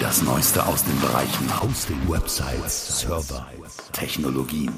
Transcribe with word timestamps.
Das 0.00 0.22
Neueste 0.22 0.66
aus 0.66 0.82
den 0.82 0.98
Bereichen 0.98 1.62
Hosting, 1.62 1.98
Websites, 2.08 3.00
Server, 3.00 3.46
Technologien. 3.92 4.72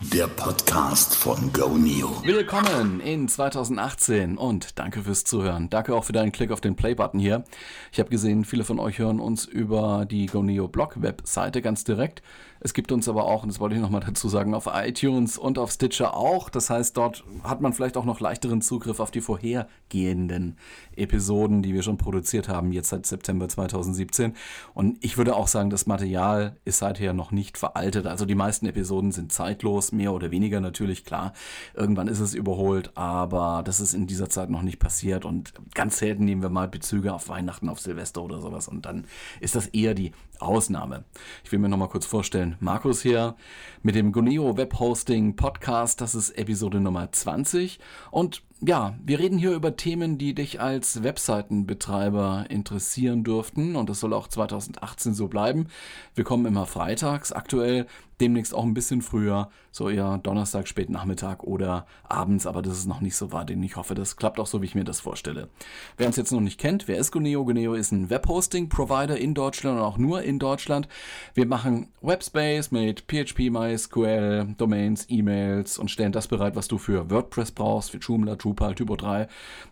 Der 0.00 0.26
Podcast 0.26 1.14
von 1.14 1.52
GoNeo. 1.52 2.22
Willkommen 2.24 3.00
in 3.00 3.28
2018 3.28 4.38
und 4.38 4.78
danke 4.78 5.02
fürs 5.02 5.24
Zuhören. 5.24 5.68
Danke 5.68 5.94
auch 5.94 6.04
für 6.04 6.12
deinen 6.12 6.32
Klick 6.32 6.50
auf 6.50 6.60
den 6.60 6.76
Play-Button 6.76 7.20
hier. 7.20 7.44
Ich 7.92 7.98
habe 7.98 8.08
gesehen, 8.08 8.44
viele 8.44 8.64
von 8.64 8.78
euch 8.78 8.98
hören 8.98 9.20
uns 9.20 9.44
über 9.44 10.06
die 10.08 10.26
GoNeo 10.26 10.68
Blog-Webseite 10.68 11.60
ganz 11.60 11.84
direkt. 11.84 12.22
Es 12.60 12.74
gibt 12.74 12.92
uns 12.92 13.08
aber 13.08 13.24
auch, 13.24 13.42
und 13.42 13.50
das 13.50 13.60
wollte 13.60 13.76
ich 13.76 13.80
nochmal 13.80 14.00
dazu 14.06 14.28
sagen, 14.28 14.54
auf 14.54 14.68
iTunes 14.72 15.38
und 15.38 15.58
auf 15.58 15.70
Stitcher 15.70 16.14
auch. 16.14 16.48
Das 16.48 16.70
heißt, 16.70 16.96
dort 16.96 17.24
hat 17.44 17.60
man 17.60 17.72
vielleicht 17.72 17.96
auch 17.96 18.04
noch 18.04 18.20
leichteren 18.20 18.62
Zugriff 18.62 19.00
auf 19.00 19.10
die 19.10 19.20
vorhergehenden 19.20 20.56
Episoden, 20.96 21.62
die 21.62 21.74
wir 21.74 21.82
schon 21.82 21.98
produziert 21.98 22.48
haben, 22.48 22.72
jetzt 22.72 22.88
seit 22.88 23.06
September 23.06 23.48
2017. 23.48 24.34
Und 24.74 25.02
ich 25.04 25.16
würde 25.16 25.36
auch 25.36 25.46
sagen, 25.46 25.70
das 25.70 25.86
Material 25.86 26.56
ist 26.64 26.78
seither 26.78 27.12
noch 27.12 27.30
nicht 27.30 27.58
veraltet. 27.58 28.06
Also 28.06 28.24
die 28.24 28.34
meisten 28.34 28.66
Episoden 28.66 29.12
sind 29.12 29.32
zeitlos, 29.32 29.92
mehr 29.92 30.12
oder 30.12 30.30
weniger 30.30 30.60
natürlich, 30.60 31.04
klar. 31.04 31.32
Irgendwann 31.74 32.08
ist 32.08 32.20
es 32.20 32.34
überholt, 32.34 32.96
aber 32.96 33.62
das 33.64 33.80
ist 33.80 33.94
in 33.94 34.06
dieser 34.06 34.28
Zeit 34.28 34.50
noch 34.50 34.62
nicht 34.62 34.78
passiert. 34.78 35.24
Und 35.24 35.52
ganz 35.74 35.98
selten 35.98 36.24
nehmen 36.24 36.42
wir 36.42 36.48
mal 36.48 36.68
Bezüge 36.68 37.12
auf 37.12 37.28
Weihnachten, 37.28 37.68
auf 37.68 37.80
Silvester 37.80 38.22
oder 38.22 38.40
sowas. 38.40 38.68
Und 38.68 38.86
dann 38.86 39.04
ist 39.40 39.54
das 39.54 39.66
eher 39.68 39.94
die 39.94 40.12
Ausnahme. 40.40 41.04
Ich 41.44 41.52
will 41.52 41.58
mir 41.58 41.68
nochmal 41.68 41.88
kurz 41.88 42.06
vorstellen, 42.06 42.47
Markus 42.60 43.02
hier 43.02 43.36
mit 43.82 43.94
dem 43.94 44.12
Goneo 44.12 44.56
Web 44.56 44.78
Hosting 44.78 45.36
Podcast, 45.36 46.00
das 46.00 46.14
ist 46.14 46.30
Episode 46.30 46.80
Nummer 46.80 47.12
20 47.12 47.78
und 48.10 48.42
ja, 48.60 48.94
wir 49.04 49.18
reden 49.18 49.38
hier 49.38 49.52
über 49.52 49.76
Themen, 49.76 50.18
die 50.18 50.34
dich 50.34 50.60
als 50.60 51.02
Webseitenbetreiber 51.02 52.46
interessieren 52.48 53.22
dürften 53.22 53.76
und 53.76 53.88
das 53.88 54.00
soll 54.00 54.12
auch 54.12 54.26
2018 54.26 55.14
so 55.14 55.28
bleiben. 55.28 55.68
Wir 56.14 56.24
kommen 56.24 56.46
immer 56.46 56.66
freitags, 56.66 57.32
aktuell 57.32 57.86
demnächst 58.20 58.54
auch 58.54 58.64
ein 58.64 58.74
bisschen 58.74 59.02
früher, 59.02 59.48
so 59.70 59.88
eher 59.88 60.18
Donnerstag, 60.18 60.66
spät 60.66 60.90
Nachmittag 60.90 61.44
oder 61.44 61.86
abends, 62.02 62.46
aber 62.46 62.62
das 62.62 62.78
ist 62.78 62.86
noch 62.86 63.00
nicht 63.00 63.16
so 63.16 63.32
weit. 63.32 63.50
Ich 63.50 63.76
hoffe, 63.76 63.94
das 63.94 64.16
klappt 64.16 64.40
auch 64.40 64.46
so, 64.46 64.60
wie 64.60 64.66
ich 64.66 64.74
mir 64.74 64.84
das 64.84 65.00
vorstelle. 65.00 65.48
Wer 65.96 66.06
uns 66.06 66.16
jetzt 66.16 66.32
noch 66.32 66.40
nicht 66.40 66.58
kennt, 66.58 66.88
wer 66.88 66.98
ist 66.98 67.12
Guneo? 67.12 67.44
Guneo 67.44 67.74
ist 67.74 67.92
ein 67.92 68.10
Webhosting-Provider 68.10 69.16
in 69.16 69.34
Deutschland 69.34 69.78
und 69.78 69.84
auch 69.84 69.98
nur 69.98 70.22
in 70.22 70.38
Deutschland. 70.38 70.88
Wir 71.34 71.46
machen 71.46 71.88
Webspace 72.00 72.70
mit 72.70 73.02
PHP, 73.02 73.50
MySQL, 73.50 74.54
Domains, 74.56 75.06
E-Mails 75.08 75.78
und 75.78 75.90
stellen 75.90 76.12
das 76.12 76.28
bereit, 76.28 76.56
was 76.56 76.68
du 76.68 76.78
für 76.78 77.10
WordPress 77.10 77.52
brauchst, 77.52 77.90
für 77.90 77.98
Joomla, 77.98 78.36
Drupal, 78.48 78.74
Typo 78.74 78.96
3, 78.96 79.28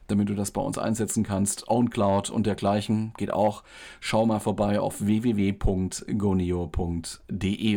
damit 0.07 0.29
du 0.29 0.35
das 0.35 0.51
bei 0.51 0.61
uns 0.61 0.77
einsetzen 0.77 1.25
kannst. 1.25 1.69
OwnCloud 1.69 2.29
und 2.31 2.47
dergleichen 2.47 3.15
geht 3.17 3.33
auch. 3.33 3.63
Schau 4.01 4.27
mal 4.27 4.41
vorbei 4.41 4.79
auf 4.81 5.07
www.goneo.de 5.07 6.07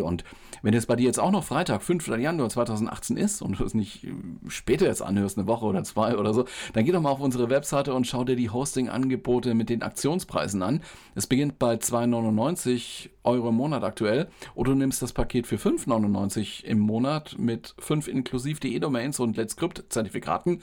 und 0.01 0.25
wenn 0.61 0.73
es 0.73 0.85
bei 0.85 0.97
dir 0.97 1.05
jetzt 1.05 1.19
auch 1.19 1.31
noch 1.31 1.45
Freitag, 1.45 1.81
5. 1.83 2.07
Januar 2.07 2.49
2018 2.49 3.15
ist 3.15 3.41
und 3.41 3.59
du 3.59 3.63
es 3.63 3.73
nicht 3.73 4.03
äh, 4.03 4.11
später 4.49 4.87
jetzt 4.87 5.01
anhörst, 5.01 5.37
eine 5.37 5.47
Woche 5.47 5.65
oder 5.65 5.83
zwei 5.83 6.17
oder 6.17 6.33
so, 6.33 6.43
dann 6.73 6.83
geh 6.83 6.91
doch 6.91 7.01
mal 7.01 7.11
auf 7.11 7.21
unsere 7.21 7.49
Webseite 7.49 7.93
und 7.93 8.05
schau 8.05 8.25
dir 8.25 8.35
die 8.35 8.49
Hosting-Angebote 8.49 9.53
mit 9.53 9.69
den 9.69 9.83
Aktionspreisen 9.83 10.61
an. 10.61 10.81
Es 11.15 11.27
beginnt 11.27 11.59
bei 11.59 11.75
2,99 11.75 13.09
Euro 13.23 13.49
im 13.49 13.55
Monat 13.55 13.83
aktuell 13.83 14.27
oder 14.55 14.71
du 14.71 14.77
nimmst 14.77 15.01
das 15.01 15.13
Paket 15.13 15.47
für 15.47 15.55
5,99 15.55 16.65
im 16.65 16.79
Monat 16.79 17.37
mit 17.37 17.75
5 17.79 18.09
inklusiv 18.09 18.59
DE-Domains 18.59 19.19
und 19.19 19.37
Let's 19.37 19.53
Script-Zertifikaten. 19.53 20.61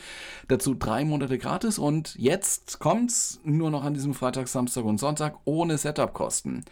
Dazu 0.48 0.74
drei 0.74 1.05
Monate 1.05 1.38
gratis 1.38 1.78
und 1.78 2.14
jetzt 2.16 2.78
kommt's 2.78 3.41
nur 3.44 3.70
noch 3.70 3.84
an 3.84 3.94
diesem 3.94 4.14
Freitag, 4.14 4.48
Samstag 4.48 4.84
und 4.84 4.98
Sonntag 4.98 5.36
ohne 5.44 5.78
Setup-Kosten. 5.78 6.64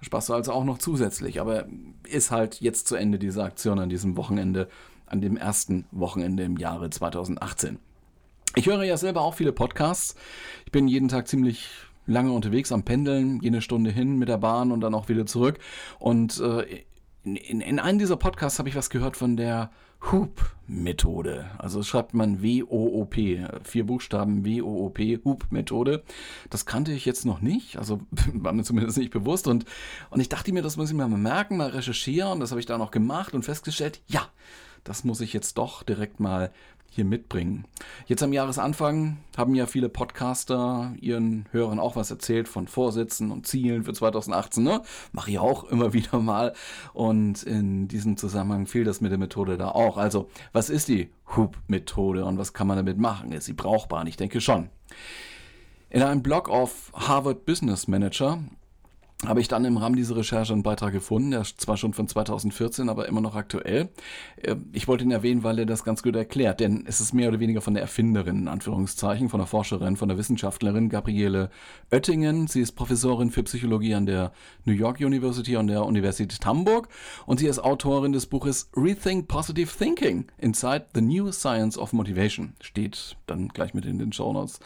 Du 0.00 0.16
also 0.16 0.52
auch 0.52 0.64
noch 0.64 0.78
zusätzlich. 0.78 1.40
Aber 1.40 1.66
ist 2.08 2.30
halt 2.30 2.60
jetzt 2.60 2.86
zu 2.86 2.96
Ende 2.96 3.18
diese 3.18 3.42
Aktion 3.42 3.78
an 3.78 3.88
diesem 3.88 4.16
Wochenende, 4.16 4.68
an 5.06 5.20
dem 5.20 5.36
ersten 5.36 5.86
Wochenende 5.90 6.44
im 6.44 6.56
Jahre 6.56 6.90
2018. 6.90 7.78
Ich 8.54 8.66
höre 8.66 8.82
ja 8.84 8.96
selber 8.96 9.22
auch 9.22 9.34
viele 9.34 9.52
Podcasts. 9.52 10.14
Ich 10.64 10.72
bin 10.72 10.88
jeden 10.88 11.08
Tag 11.08 11.28
ziemlich 11.28 11.68
lange 12.06 12.32
unterwegs 12.32 12.72
am 12.72 12.84
Pendeln, 12.84 13.40
jede 13.42 13.60
Stunde 13.60 13.90
hin 13.90 14.16
mit 14.16 14.28
der 14.28 14.38
Bahn 14.38 14.72
und 14.72 14.80
dann 14.80 14.94
auch 14.94 15.08
wieder 15.08 15.26
zurück. 15.26 15.58
Und 15.98 16.40
äh, 16.40 16.84
in, 17.24 17.36
in, 17.36 17.60
in 17.60 17.78
einem 17.78 17.98
dieser 17.98 18.16
Podcasts 18.16 18.58
habe 18.58 18.68
ich 18.68 18.76
was 18.76 18.90
gehört 18.90 19.16
von 19.16 19.36
der 19.36 19.70
Hoop-Methode. 20.00 21.50
Also 21.58 21.82
schreibt 21.82 22.14
man 22.14 22.42
W-O-O-P, 22.42 23.46
vier 23.64 23.86
Buchstaben 23.86 24.44
W-O-O-P, 24.44 25.20
Hoop-Methode. 25.24 26.04
Das 26.50 26.66
kannte 26.66 26.92
ich 26.92 27.04
jetzt 27.04 27.26
noch 27.26 27.40
nicht, 27.40 27.76
also 27.76 28.00
war 28.32 28.52
mir 28.52 28.62
zumindest 28.62 28.98
nicht 28.98 29.10
bewusst. 29.10 29.46
Und, 29.46 29.64
und 30.10 30.20
ich 30.20 30.28
dachte 30.28 30.52
mir, 30.52 30.62
das 30.62 30.76
muss 30.76 30.90
ich 30.90 30.96
mir 30.96 31.08
mal 31.08 31.18
merken, 31.18 31.56
mal 31.56 31.70
recherchieren. 31.70 32.40
Das 32.40 32.50
habe 32.50 32.60
ich 32.60 32.66
dann 32.66 32.80
auch 32.80 32.90
gemacht 32.90 33.34
und 33.34 33.44
festgestellt, 33.44 34.00
ja, 34.06 34.28
das 34.84 35.04
muss 35.04 35.20
ich 35.20 35.32
jetzt 35.32 35.58
doch 35.58 35.82
direkt 35.82 36.20
mal 36.20 36.52
hier 36.90 37.04
mitbringen. 37.04 37.66
Jetzt 38.06 38.22
am 38.22 38.32
Jahresanfang 38.32 39.18
haben 39.36 39.54
ja 39.54 39.66
viele 39.66 39.88
Podcaster 39.88 40.94
ihren 41.00 41.46
Hörern 41.52 41.78
auch 41.78 41.96
was 41.96 42.10
erzählt 42.10 42.48
von 42.48 42.66
Vorsätzen 42.66 43.30
und 43.30 43.46
Zielen 43.46 43.84
für 43.84 43.92
2018. 43.92 44.64
Ne? 44.64 44.82
Mache 45.12 45.30
ich 45.30 45.38
auch 45.38 45.64
immer 45.64 45.92
wieder 45.92 46.18
mal. 46.18 46.54
Und 46.92 47.42
in 47.42 47.88
diesem 47.88 48.16
Zusammenhang 48.16 48.66
fiel 48.66 48.84
das 48.84 49.00
mit 49.00 49.10
der 49.10 49.18
Methode 49.18 49.56
da 49.56 49.68
auch. 49.70 49.96
Also, 49.96 50.28
was 50.52 50.70
ist 50.70 50.88
die 50.88 51.10
Hoop-Methode 51.36 52.24
und 52.24 52.38
was 52.38 52.52
kann 52.52 52.66
man 52.66 52.76
damit 52.76 52.98
machen? 52.98 53.32
Ist 53.32 53.44
sie 53.44 53.52
brauchbar? 53.52 54.00
Und 54.00 54.06
ich 54.06 54.16
denke 54.16 54.40
schon. 54.40 54.70
In 55.90 56.02
einem 56.02 56.22
Blog 56.22 56.48
auf 56.48 56.92
Harvard 56.94 57.46
Business 57.46 57.88
Manager 57.88 58.40
habe 59.26 59.40
ich 59.40 59.48
dann 59.48 59.64
im 59.64 59.76
Rahmen 59.76 59.96
dieser 59.96 60.16
Recherche 60.16 60.52
einen 60.52 60.62
Beitrag 60.62 60.92
gefunden, 60.92 61.32
der 61.32 61.40
ist 61.40 61.60
zwar 61.60 61.76
schon 61.76 61.92
von 61.92 62.06
2014, 62.06 62.88
aber 62.88 63.08
immer 63.08 63.20
noch 63.20 63.34
aktuell. 63.34 63.88
Äh, 64.36 64.54
ich 64.72 64.86
wollte 64.86 65.02
ihn 65.02 65.10
erwähnen, 65.10 65.42
weil 65.42 65.58
er 65.58 65.66
das 65.66 65.82
ganz 65.82 66.04
gut 66.04 66.14
erklärt, 66.14 66.60
denn 66.60 66.84
es 66.86 67.00
ist 67.00 67.12
mehr 67.12 67.28
oder 67.28 67.40
weniger 67.40 67.60
von 67.60 67.74
der 67.74 67.82
Erfinderin, 67.82 68.38
in 68.38 68.48
Anführungszeichen, 68.48 69.28
von 69.28 69.40
der 69.40 69.48
Forscherin, 69.48 69.96
von 69.96 70.08
der 70.08 70.18
Wissenschaftlerin 70.18 70.88
Gabriele 70.88 71.50
Oettingen. 71.90 72.46
Sie 72.46 72.60
ist 72.60 72.72
Professorin 72.72 73.30
für 73.30 73.42
Psychologie 73.42 73.94
an 73.94 74.06
der 74.06 74.32
New 74.64 74.72
York 74.72 75.00
University 75.00 75.56
und 75.56 75.66
der 75.66 75.84
Universität 75.84 76.46
Hamburg 76.46 76.88
und 77.26 77.40
sie 77.40 77.48
ist 77.48 77.58
Autorin 77.58 78.12
des 78.12 78.26
Buches 78.26 78.70
Rethink 78.76 79.26
Positive 79.26 79.70
Thinking 79.76 80.26
Inside 80.38 80.86
the 80.94 81.00
New 81.00 81.32
Science 81.32 81.76
of 81.76 81.92
Motivation. 81.92 82.54
Steht 82.60 83.16
dann 83.26 83.48
gleich 83.48 83.74
mit 83.74 83.84
in 83.84 83.98
den 83.98 84.12
Show 84.12 84.32
Notes 84.32 84.60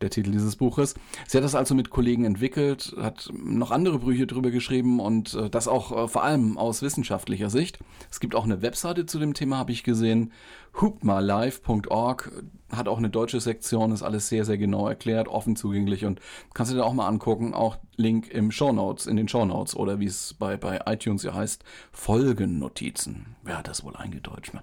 der 0.00 0.10
Titel 0.10 0.30
dieses 0.30 0.56
Buches. 0.56 0.94
Sie 1.26 1.36
hat 1.36 1.44
das 1.44 1.54
also 1.54 1.74
mit 1.74 1.90
Kollegen 1.90 2.24
entwickelt, 2.24 2.94
hat 2.98 3.30
noch 3.32 3.70
andere 3.70 3.98
Brüche 3.98 4.26
drüber 4.26 4.50
geschrieben 4.50 5.00
und 5.00 5.34
äh, 5.34 5.50
das 5.50 5.68
auch 5.68 6.04
äh, 6.04 6.08
vor 6.08 6.24
allem 6.24 6.58
aus 6.58 6.82
wissenschaftlicher 6.82 7.50
Sicht. 7.50 7.78
Es 8.10 8.20
gibt 8.20 8.34
auch 8.34 8.44
eine 8.44 8.62
Webseite 8.62 9.06
zu 9.06 9.18
dem 9.18 9.34
Thema, 9.34 9.58
habe 9.58 9.72
ich 9.72 9.84
gesehen. 9.84 10.32
hoopmalive.org 10.80 12.32
hat 12.70 12.88
auch 12.88 12.98
eine 12.98 13.10
deutsche 13.10 13.40
Sektion, 13.40 13.92
ist 13.92 14.02
alles 14.02 14.28
sehr, 14.28 14.44
sehr 14.44 14.58
genau 14.58 14.88
erklärt, 14.88 15.28
offen 15.28 15.56
zugänglich 15.56 16.04
und 16.04 16.20
kannst 16.54 16.72
du 16.72 16.76
dir 16.76 16.84
auch 16.84 16.92
mal 16.92 17.08
angucken. 17.08 17.54
Auch 17.54 17.78
Link 17.96 18.28
im 18.28 18.50
Show 18.50 18.72
Notes, 18.72 19.06
in 19.06 19.16
den 19.16 19.28
Show 19.28 19.44
Notes 19.44 19.74
oder 19.74 20.00
wie 20.00 20.06
es 20.06 20.34
bei, 20.34 20.56
bei 20.56 20.80
iTunes 20.86 21.22
ja 21.22 21.34
heißt, 21.34 21.64
Folgennotizen. 21.92 23.36
Wer 23.42 23.58
hat 23.58 23.68
das 23.68 23.84
wohl 23.84 23.96
eingedeutscht? 23.96 24.54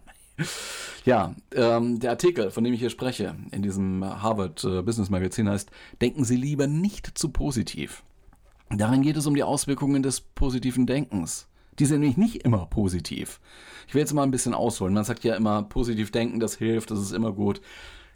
Ja, 1.06 1.34
ähm, 1.54 2.00
der 2.00 2.12
Artikel, 2.12 2.52
von 2.52 2.64
dem 2.64 2.74
ich 2.74 2.82
hier 2.82 2.90
spreche, 2.90 3.36
in 3.52 3.62
diesem 3.62 4.04
Harvard 4.04 4.64
äh, 4.64 4.82
Business 4.82 5.10
Magazin 5.10 5.50
heißt, 5.50 5.72
denken 6.02 6.26
Sie 6.26 6.36
lieber 6.36 6.68
nicht 6.68 7.18
zu 7.18 7.30
positiv. 7.30 8.04
Darin 8.70 9.02
geht 9.02 9.16
es 9.16 9.26
um 9.26 9.34
die 9.34 9.44
Auswirkungen 9.44 10.04
des 10.04 10.20
positiven 10.20 10.86
Denkens. 10.86 11.48
Die 11.80 11.86
sind 11.86 12.02
nämlich 12.02 12.18
nicht 12.18 12.44
immer 12.44 12.66
positiv. 12.66 13.40
Ich 13.88 13.94
will 13.94 14.02
jetzt 14.02 14.14
mal 14.14 14.24
ein 14.24 14.32
bisschen 14.32 14.54
ausholen. 14.54 14.94
Man 14.94 15.06
sagt 15.06 15.24
ja 15.24 15.36
immer, 15.36 15.64
positiv 15.64 16.12
denken, 16.12 16.42
das 16.42 16.56
hilft, 16.56 16.92
das 16.92 17.00
ist 17.00 17.14
immer 17.14 17.32
gut. 17.32 17.62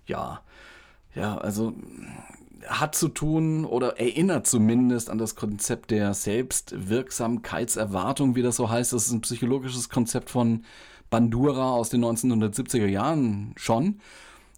Ja, 0.06 0.42
ja, 1.16 1.38
also 1.38 1.74
hat 2.68 2.96
zu 2.96 3.08
tun 3.08 3.64
oder 3.66 4.00
erinnert 4.00 4.48
zumindest 4.48 5.10
an 5.10 5.18
das 5.18 5.36
Konzept 5.36 5.92
der 5.92 6.14
Selbstwirksamkeitserwartung, 6.14 8.36
wie 8.36 8.42
das 8.42 8.58
so 8.58 8.70
heißt. 8.70 8.92
Das 8.94 9.06
ist 9.06 9.12
ein 9.12 9.20
psychologisches 9.22 9.90
Konzept 9.90 10.30
von 10.30 10.64
Bandura 11.12 11.74
aus 11.74 11.90
den 11.90 12.04
1970er 12.04 12.88
Jahren 12.88 13.54
schon. 13.58 14.00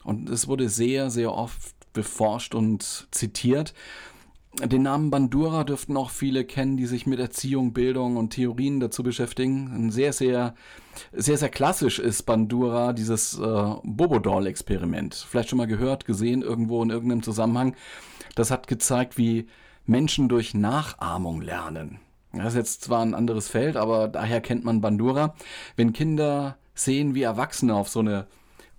Und 0.05 0.29
es 0.29 0.47
wurde 0.47 0.69
sehr, 0.69 1.09
sehr 1.09 1.33
oft 1.33 1.73
beforscht 1.91 2.55
und 2.55 3.07
zitiert. 3.11 3.73
Den 4.59 4.83
Namen 4.83 5.09
Bandura 5.09 5.63
dürften 5.63 5.97
auch 5.97 6.11
viele 6.11 6.45
kennen, 6.45 6.77
die 6.77 6.85
sich 6.85 7.07
mit 7.07 7.19
Erziehung, 7.19 7.73
Bildung 7.73 8.17
und 8.17 8.29
Theorien 8.29 8.79
dazu 8.79 9.01
beschäftigen. 9.01 9.71
Ein 9.73 9.89
sehr, 9.89 10.13
sehr, 10.13 10.53
sehr, 11.11 11.38
sehr 11.39 11.50
klassisch 11.50 11.97
ist 11.97 12.23
Bandura 12.23 12.94
dieses 12.94 13.39
äh, 13.39 13.73
Bobodol-Experiment. 13.83 15.15
Vielleicht 15.27 15.49
schon 15.49 15.57
mal 15.57 15.65
gehört, 15.65 16.06
gesehen 16.06 16.44
irgendwo 16.44 16.83
in 16.83 16.91
irgendeinem 16.91 17.23
Zusammenhang. 17.23 17.75
Das 18.35 18.51
hat 18.51 18.67
gezeigt, 18.67 19.17
wie 19.17 19.47
Menschen 19.88 20.29
durch 20.29 20.53
Nachahmung 20.53 21.41
lernen. 21.41 21.99
Das 22.33 22.47
ist 22.47 22.56
jetzt 22.56 22.81
zwar 22.81 23.01
ein 23.01 23.13
anderes 23.13 23.47
Feld, 23.47 23.77
aber 23.77 24.07
daher 24.07 24.41
kennt 24.41 24.65
man 24.65 24.81
Bandura. 24.81 25.35
Wenn 25.75 25.94
Kinder 25.94 26.57
sehen, 26.74 27.13
wie 27.13 27.21
Erwachsene 27.21 27.75
auf 27.75 27.89
so 27.89 28.00
eine 28.00 28.27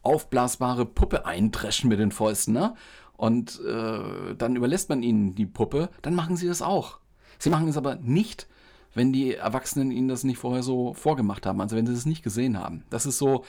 aufblasbare 0.03 0.85
Puppe 0.85 1.25
eindreschen 1.25 1.89
mit 1.89 1.99
den 1.99 2.11
Fäusten, 2.11 2.53
ne? 2.53 2.75
und 3.17 3.61
äh, 3.65 4.35
dann 4.37 4.56
überlässt 4.56 4.89
man 4.89 5.03
ihnen 5.03 5.35
die 5.35 5.47
Puppe, 5.47 5.89
dann 6.03 6.15
machen 6.15 6.37
sie 6.37 6.49
das 6.49 6.62
auch. 6.62 6.99
Sie 7.39 7.51
machen 7.51 7.69
es 7.69 7.77
aber 7.77 7.97
nicht, 7.97 8.49
wenn 8.95 9.12
die 9.12 9.35
Erwachsenen 9.35 9.91
ihnen 9.91 10.09
das 10.09 10.25
nicht 10.25 10.39
vorher 10.39 10.62
so 10.62 10.95
vorgemacht 10.95 11.47
haben, 11.47 11.61
also 11.61 11.77
wenn 11.77 11.87
sie 11.87 11.93
es 11.93 12.06
nicht 12.06 12.23
gesehen 12.23 12.59
haben. 12.59 12.85
Das 12.91 13.06
ist 13.06 13.19
so, 13.19 13.45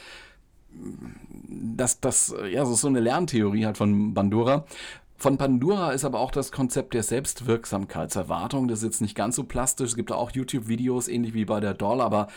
das, 1.47 1.99
das, 1.99 2.35
ja, 2.51 2.65
so 2.65 2.87
eine 2.87 2.99
Lerntheorie 2.99 3.65
halt 3.65 3.77
von 3.77 4.13
Bandura. 4.13 4.65
Von 5.17 5.37
Pandora 5.37 5.91
ist 5.91 6.03
aber 6.03 6.19
auch 6.19 6.31
das 6.31 6.51
Konzept 6.51 6.93
der 6.93 7.03
Selbstwirksamkeitserwartung. 7.03 8.67
Das 8.67 8.79
ist 8.79 8.85
jetzt 8.85 9.01
nicht 9.01 9.15
ganz 9.15 9.35
so 9.37 9.45
plastisch. 9.45 9.89
Es 9.89 9.95
gibt 9.95 10.11
auch 10.11 10.31
YouTube-Videos, 10.31 11.07
ähnlich 11.07 11.33
wie 11.33 11.45
bei 11.45 11.59
der 11.59 11.73
Doll, 11.73 12.01
aber 12.01 12.27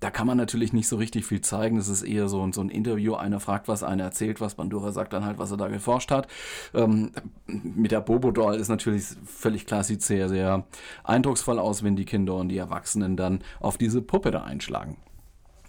da 0.00 0.10
kann 0.10 0.26
man 0.26 0.36
natürlich 0.36 0.72
nicht 0.72 0.88
so 0.88 0.96
richtig 0.96 1.24
viel 1.24 1.40
zeigen. 1.40 1.76
Das 1.76 1.88
ist 1.88 2.02
eher 2.02 2.28
so, 2.28 2.46
so 2.52 2.60
ein 2.60 2.68
Interview. 2.68 3.14
Einer 3.14 3.40
fragt 3.40 3.68
was, 3.68 3.82
einer 3.82 4.04
erzählt 4.04 4.40
was. 4.40 4.56
Bandura 4.56 4.92
sagt 4.92 5.12
dann 5.12 5.24
halt, 5.24 5.38
was 5.38 5.50
er 5.50 5.56
da 5.56 5.68
geforscht 5.68 6.10
hat. 6.10 6.28
Ähm, 6.74 7.12
mit 7.46 7.90
der 7.90 8.00
Bobo-Doll 8.00 8.56
ist 8.56 8.68
natürlich 8.68 9.04
völlig 9.24 9.64
klar, 9.64 9.84
sieht 9.84 10.02
sehr, 10.02 10.28
sehr 10.28 10.64
eindrucksvoll 11.04 11.58
aus, 11.58 11.82
wenn 11.82 11.96
die 11.96 12.04
Kinder 12.04 12.34
und 12.34 12.48
die 12.50 12.58
Erwachsenen 12.58 13.16
dann 13.16 13.42
auf 13.60 13.78
diese 13.78 14.02
Puppe 14.02 14.30
da 14.30 14.42
einschlagen. 14.42 14.98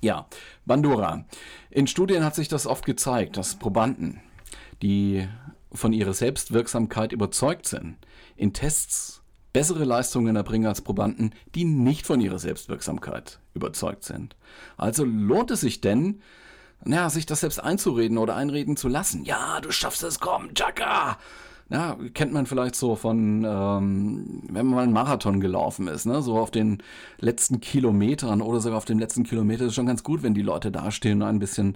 Ja, 0.01 0.25
Bandura. 0.65 1.25
In 1.69 1.87
Studien 1.87 2.25
hat 2.25 2.35
sich 2.35 2.47
das 2.47 2.67
oft 2.67 2.85
gezeigt, 2.85 3.37
dass 3.37 3.55
Probanden, 3.55 4.19
die 4.81 5.27
von 5.75 5.93
ihrer 5.93 6.13
Selbstwirksamkeit 6.13 7.11
überzeugt 7.11 7.67
sind, 7.67 7.97
in 8.35 8.53
Tests 8.53 9.21
bessere 9.53 9.85
Leistungen 9.85 10.35
erbringen 10.35 10.67
als 10.67 10.81
Probanden, 10.81 11.33
die 11.55 11.63
nicht 11.63 12.05
von 12.05 12.19
ihrer 12.19 12.39
Selbstwirksamkeit 12.39 13.39
überzeugt 13.53 14.03
sind. 14.03 14.35
Also 14.75 15.05
lohnt 15.05 15.49
es 15.51 15.61
sich 15.61 15.79
denn, 15.79 16.21
ja, 16.85 17.09
sich 17.09 17.25
das 17.25 17.39
selbst 17.39 17.63
einzureden 17.63 18.17
oder 18.17 18.35
einreden 18.35 18.75
zu 18.75 18.89
lassen. 18.89 19.23
Ja, 19.23 19.61
du 19.61 19.71
schaffst 19.71 20.03
es, 20.03 20.19
komm, 20.19 20.53
Chaka! 20.53 21.17
Ja, 21.69 21.97
kennt 22.13 22.31
man 22.31 22.45
vielleicht 22.45 22.75
so 22.75 22.95
von, 22.95 23.43
ähm, 23.43 24.43
wenn 24.49 24.67
man 24.67 24.75
mal 24.75 24.83
einen 24.83 24.93
Marathon 24.93 25.39
gelaufen 25.39 25.87
ist, 25.87 26.05
ne? 26.05 26.21
so 26.21 26.37
auf 26.37 26.51
den 26.51 26.83
letzten 27.19 27.59
Kilometern 27.59 28.43
oder 28.43 28.59
sogar 28.61 28.77
auf 28.77 28.85
dem 28.85 28.99
letzten 28.99 29.23
Kilometer 29.23 29.65
ist 29.65 29.73
schon 29.73 29.87
ganz 29.87 30.03
gut, 30.03 30.21
wenn 30.21 30.35
die 30.35 30.43
Leute 30.43 30.71
dastehen 30.71 31.23
und 31.23 31.27
ein 31.27 31.39
bisschen 31.39 31.75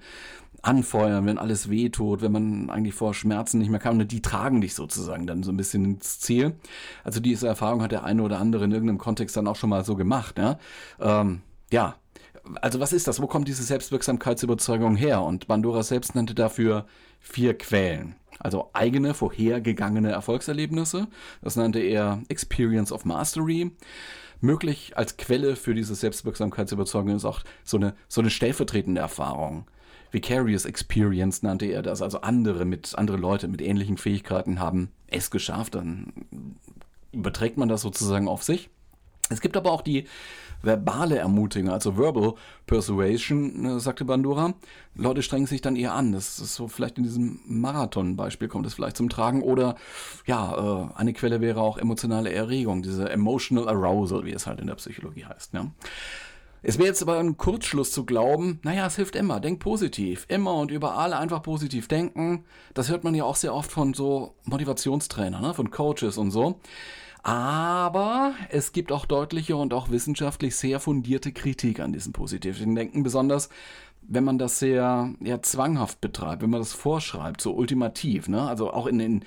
anfeuern, 0.61 1.25
wenn 1.25 1.39
alles 1.39 1.69
wehtut, 1.71 2.21
wenn 2.21 2.31
man 2.31 2.69
eigentlich 2.69 2.93
vor 2.93 3.15
Schmerzen 3.15 3.57
nicht 3.57 3.69
mehr 3.69 3.79
kann. 3.79 3.99
Und 3.99 4.11
die 4.11 4.21
tragen 4.21 4.61
dich 4.61 4.75
sozusagen 4.75 5.25
dann 5.25 5.41
so 5.41 5.51
ein 5.51 5.57
bisschen 5.57 5.85
ins 5.85 6.19
Ziel. 6.19 6.53
Also 7.03 7.19
diese 7.19 7.47
Erfahrung 7.47 7.81
hat 7.81 7.91
der 7.91 8.03
eine 8.03 8.21
oder 8.21 8.39
andere 8.39 8.65
in 8.65 8.71
irgendeinem 8.71 8.99
Kontext 8.99 9.37
dann 9.37 9.47
auch 9.47 9.55
schon 9.55 9.69
mal 9.71 9.83
so 9.85 9.95
gemacht. 9.95 10.37
Ja, 10.37 10.59
ähm, 10.99 11.41
ja. 11.71 11.95
also 12.61 12.79
was 12.79 12.93
ist 12.93 13.07
das? 13.07 13.21
Wo 13.21 13.27
kommt 13.27 13.47
diese 13.47 13.63
Selbstwirksamkeitsüberzeugung 13.63 14.95
her? 14.95 15.23
Und 15.23 15.47
Bandura 15.47 15.81
selbst 15.81 16.13
nannte 16.13 16.35
dafür 16.35 16.85
vier 17.19 17.57
Quellen. 17.57 18.15
Also 18.39 18.69
eigene, 18.73 19.13
vorhergegangene 19.13 20.11
Erfolgserlebnisse. 20.11 21.07
Das 21.41 21.55
nannte 21.55 21.79
er 21.79 22.21
Experience 22.29 22.91
of 22.91 23.05
Mastery 23.05 23.71
möglich 24.41 24.93
als 24.95 25.17
Quelle 25.17 25.55
für 25.55 25.73
diese 25.73 25.95
Selbstwirksamkeitsüberzeugung 25.95 27.15
ist 27.15 27.25
auch 27.25 27.41
so 27.63 27.77
eine, 27.77 27.93
so 28.07 28.21
eine 28.21 28.29
stellvertretende 28.29 29.01
Erfahrung. 29.01 29.65
Vicarious 30.11 30.65
Experience 30.65 31.43
nannte 31.43 31.67
er 31.67 31.81
das, 31.81 32.01
also 32.01 32.21
andere 32.21 32.65
mit 32.65 32.97
andere 32.97 33.17
Leute 33.17 33.47
mit 33.47 33.61
ähnlichen 33.61 33.97
Fähigkeiten 33.97 34.59
haben 34.59 34.89
es 35.07 35.29
geschafft, 35.29 35.75
dann 35.75 36.13
überträgt 37.11 37.57
man 37.57 37.69
das 37.69 37.81
sozusagen 37.81 38.27
auf 38.27 38.43
sich. 38.43 38.69
Es 39.29 39.41
gibt 39.41 39.55
aber 39.55 39.71
auch 39.71 39.81
die 39.81 40.05
verbale 40.61 41.17
Ermutigung, 41.17 41.69
also 41.71 41.97
Verbal 41.97 42.33
Persuasion, 42.65 43.65
äh, 43.65 43.79
sagte 43.79 44.05
Bandura. 44.05 44.53
Leute 44.95 45.23
strengen 45.23 45.45
sich 45.45 45.61
dann 45.61 45.75
eher 45.75 45.93
an. 45.93 46.11
Das 46.11 46.39
ist 46.39 46.55
so 46.55 46.67
vielleicht 46.67 46.97
in 46.97 47.03
diesem 47.03 47.39
Marathon-Beispiel 47.47 48.47
kommt 48.47 48.65
es 48.65 48.73
vielleicht 48.73 48.97
zum 48.97 49.09
Tragen. 49.09 49.41
Oder 49.41 49.75
ja, 50.25 50.89
äh, 50.91 50.99
eine 50.99 51.13
Quelle 51.13 51.41
wäre 51.41 51.61
auch 51.61 51.77
emotionale 51.77 52.33
Erregung, 52.33 52.81
diese 52.81 53.09
Emotional 53.09 53.69
Arousal, 53.69 54.25
wie 54.25 54.33
es 54.33 54.47
halt 54.47 54.59
in 54.59 54.67
der 54.67 54.75
Psychologie 54.75 55.25
heißt. 55.25 55.53
Ja. 55.53 55.71
Es 56.61 56.77
wäre 56.77 56.89
jetzt 56.89 57.01
aber 57.01 57.19
ein 57.19 57.37
Kurzschluss 57.37 57.91
zu 57.91 58.05
glauben, 58.05 58.59
naja, 58.63 58.85
es 58.85 58.97
hilft 58.97 59.15
immer, 59.15 59.39
denk 59.39 59.61
positiv, 59.61 60.25
immer 60.27 60.55
und 60.55 60.71
überall 60.71 61.13
einfach 61.13 61.41
positiv 61.41 61.87
denken. 61.87 62.43
Das 62.73 62.89
hört 62.89 63.05
man 63.05 63.15
ja 63.15 63.23
auch 63.23 63.37
sehr 63.37 63.53
oft 63.53 63.71
von 63.71 63.93
so 63.93 64.35
Motivationstrainern, 64.43 65.41
ne? 65.41 65.53
von 65.53 65.71
Coaches 65.71 66.17
und 66.17 66.31
so. 66.31 66.59
Aber 67.21 68.33
es 68.49 68.71
gibt 68.71 68.91
auch 68.91 69.05
deutliche 69.05 69.55
und 69.57 69.73
auch 69.73 69.89
wissenschaftlich 69.89 70.55
sehr 70.55 70.79
fundierte 70.79 71.31
Kritik 71.31 71.79
an 71.79 71.91
diesem 71.91 72.13
positiven 72.13 72.75
Denken, 72.75 73.03
besonders 73.03 73.49
wenn 74.09 74.23
man 74.23 74.39
das 74.39 74.59
sehr 74.59 75.13
ja, 75.19 75.41
zwanghaft 75.41 76.01
betreibt, 76.01 76.41
wenn 76.41 76.49
man 76.49 76.61
das 76.61 76.73
vorschreibt, 76.73 77.41
so 77.41 77.53
ultimativ, 77.53 78.27
ne? 78.27 78.41
also 78.41 78.71
auch 78.73 78.87
in 78.87 78.97
den 78.97 79.25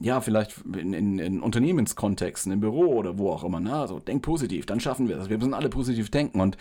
ja, 0.00 0.20
vielleicht 0.20 0.64
in, 0.76 0.92
in, 0.92 1.18
in, 1.18 1.40
Unternehmenskontexten, 1.40 2.52
im 2.52 2.60
Büro 2.60 2.96
oder 2.96 3.16
wo 3.16 3.30
auch 3.30 3.44
immer. 3.44 3.60
Ne? 3.60 3.74
Also 3.74 4.00
denk 4.00 4.22
positiv, 4.22 4.66
dann 4.66 4.80
schaffen 4.80 5.08
wir 5.08 5.16
das. 5.16 5.28
Wir 5.28 5.38
müssen 5.38 5.54
alle 5.54 5.68
positiv 5.68 6.10
denken. 6.10 6.40
Und 6.40 6.56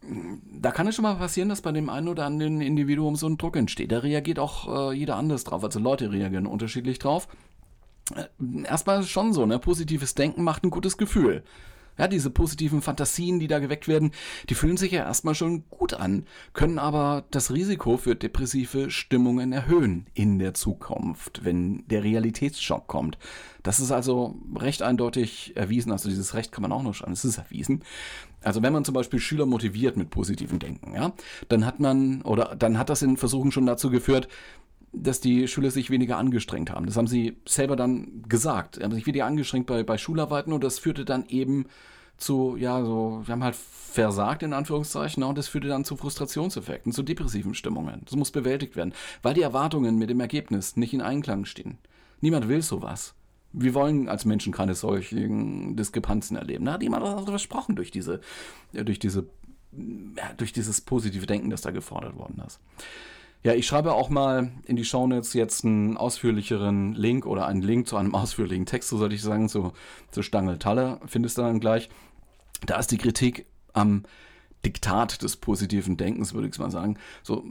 mm, 0.00 0.36
da 0.60 0.70
kann 0.70 0.86
es 0.86 0.94
schon 0.94 1.02
mal 1.02 1.16
passieren, 1.16 1.50
dass 1.50 1.60
bei 1.60 1.72
dem 1.72 1.90
einen 1.90 2.08
oder 2.08 2.24
anderen 2.24 2.62
Individuum 2.62 3.16
so 3.16 3.26
ein 3.26 3.36
Druck 3.36 3.56
entsteht. 3.56 3.92
Da 3.92 3.98
reagiert 3.98 4.38
auch 4.38 4.92
äh, 4.92 4.96
jeder 4.96 5.16
anders 5.16 5.44
drauf. 5.44 5.62
Also 5.62 5.78
Leute 5.78 6.10
reagieren 6.10 6.46
unterschiedlich 6.46 6.98
drauf. 6.98 7.28
Äh, 8.14 8.64
erstmal 8.64 9.02
schon 9.04 9.32
so, 9.32 9.46
ne? 9.46 9.58
Positives 9.58 10.14
Denken 10.14 10.42
macht 10.42 10.64
ein 10.64 10.70
gutes 10.70 10.98
Gefühl. 10.98 11.42
Ja, 11.96 12.08
diese 12.08 12.28
positiven 12.28 12.82
Fantasien, 12.82 13.38
die 13.38 13.46
da 13.46 13.60
geweckt 13.60 13.86
werden, 13.86 14.10
die 14.48 14.56
fühlen 14.56 14.76
sich 14.76 14.90
ja 14.90 15.04
erstmal 15.04 15.36
schon 15.36 15.62
gut 15.70 15.94
an, 15.94 16.26
können 16.52 16.80
aber 16.80 17.24
das 17.30 17.52
Risiko 17.52 17.96
für 17.96 18.16
depressive 18.16 18.90
Stimmungen 18.90 19.52
erhöhen 19.52 20.08
in 20.12 20.40
der 20.40 20.54
Zukunft, 20.54 21.44
wenn 21.44 21.86
der 21.86 22.02
Realitätsschock 22.02 22.88
kommt. 22.88 23.16
Das 23.62 23.78
ist 23.78 23.92
also 23.92 24.34
recht 24.56 24.82
eindeutig 24.82 25.56
erwiesen, 25.56 25.92
also 25.92 26.08
dieses 26.08 26.34
Recht 26.34 26.50
kann 26.50 26.62
man 26.62 26.72
auch 26.72 26.82
noch 26.82 26.94
schauen, 26.94 27.12
es 27.12 27.24
ist 27.24 27.38
erwiesen. 27.38 27.84
Also 28.42 28.60
wenn 28.60 28.72
man 28.72 28.84
zum 28.84 28.94
Beispiel 28.94 29.20
Schüler 29.20 29.46
motiviert 29.46 29.96
mit 29.96 30.10
positivem 30.10 30.58
Denken, 30.58 30.94
ja, 30.94 31.12
dann 31.48 31.64
hat 31.64 31.78
man, 31.78 32.22
oder 32.22 32.56
dann 32.56 32.76
hat 32.76 32.90
das 32.90 33.02
in 33.02 33.16
Versuchen 33.16 33.52
schon 33.52 33.66
dazu 33.66 33.88
geführt, 33.88 34.26
dass 34.96 35.20
die 35.20 35.48
Schüler 35.48 35.70
sich 35.70 35.90
weniger 35.90 36.16
angestrengt 36.18 36.70
haben. 36.70 36.86
Das 36.86 36.96
haben 36.96 37.06
sie 37.06 37.36
selber 37.46 37.76
dann 37.76 38.22
gesagt. 38.28 38.76
Sie 38.76 38.82
haben 38.82 38.94
sich 38.94 39.06
weniger 39.06 39.26
angestrengt 39.26 39.66
bei, 39.66 39.82
bei 39.82 39.98
Schularbeiten 39.98 40.52
und 40.52 40.62
das 40.62 40.78
führte 40.78 41.04
dann 41.04 41.26
eben 41.28 41.66
zu, 42.16 42.56
ja, 42.56 42.84
so, 42.84 43.22
wir 43.24 43.32
haben 43.32 43.42
halt 43.42 43.56
versagt 43.56 44.42
in 44.42 44.52
Anführungszeichen 44.52 45.22
und 45.22 45.36
das 45.36 45.48
führte 45.48 45.68
dann 45.68 45.84
zu 45.84 45.96
Frustrationseffekten, 45.96 46.92
zu 46.92 47.02
depressiven 47.02 47.54
Stimmungen. 47.54 48.02
Das 48.04 48.16
muss 48.16 48.30
bewältigt 48.30 48.76
werden, 48.76 48.94
weil 49.22 49.34
die 49.34 49.42
Erwartungen 49.42 49.98
mit 49.98 50.10
dem 50.10 50.20
Ergebnis 50.20 50.76
nicht 50.76 50.94
in 50.94 51.00
Einklang 51.00 51.44
stehen. 51.44 51.78
Niemand 52.20 52.48
will 52.48 52.62
sowas. 52.62 53.14
Wir 53.52 53.74
wollen 53.74 54.08
als 54.08 54.24
Menschen 54.24 54.52
keine 54.52 54.74
solchen 54.74 55.76
Diskrepanzen 55.76 56.36
erleben. 56.36 56.64
Da 56.64 56.72
hat 56.72 56.82
jemand 56.82 57.04
was 57.04 57.24
versprochen 57.24 57.76
durch 57.76 57.90
diese, 57.90 58.20
durch 58.72 58.98
diese, 58.98 59.26
ja, 59.72 60.32
durch 60.36 60.52
dieses 60.52 60.80
positive 60.80 61.26
Denken, 61.26 61.50
das 61.50 61.62
da 61.62 61.70
gefordert 61.70 62.16
worden 62.16 62.42
ist. 62.46 62.60
Ja, 63.44 63.52
ich 63.52 63.66
schreibe 63.66 63.92
auch 63.92 64.08
mal 64.08 64.52
in 64.64 64.76
die 64.76 64.86
Shownotes 64.86 65.34
jetzt 65.34 65.66
einen 65.66 65.98
ausführlicheren 65.98 66.94
Link 66.94 67.26
oder 67.26 67.46
einen 67.46 67.60
Link 67.60 67.86
zu 67.86 67.98
einem 67.98 68.14
ausführlichen 68.14 68.64
Text, 68.64 68.88
so 68.88 68.96
sollte 68.96 69.14
ich 69.14 69.22
sagen, 69.22 69.50
zu, 69.50 69.72
zu 70.10 70.22
Stangeltalle, 70.22 70.98
findest 71.06 71.36
du 71.36 71.42
dann 71.42 71.60
gleich. 71.60 71.90
Da 72.64 72.78
ist 72.78 72.90
die 72.90 72.96
Kritik 72.96 73.44
am 73.74 74.04
Diktat 74.64 75.22
des 75.22 75.36
positiven 75.36 75.98
Denkens, 75.98 76.32
würde 76.32 76.48
ich 76.48 76.58
mal 76.58 76.70
sagen, 76.70 76.96
so 77.22 77.44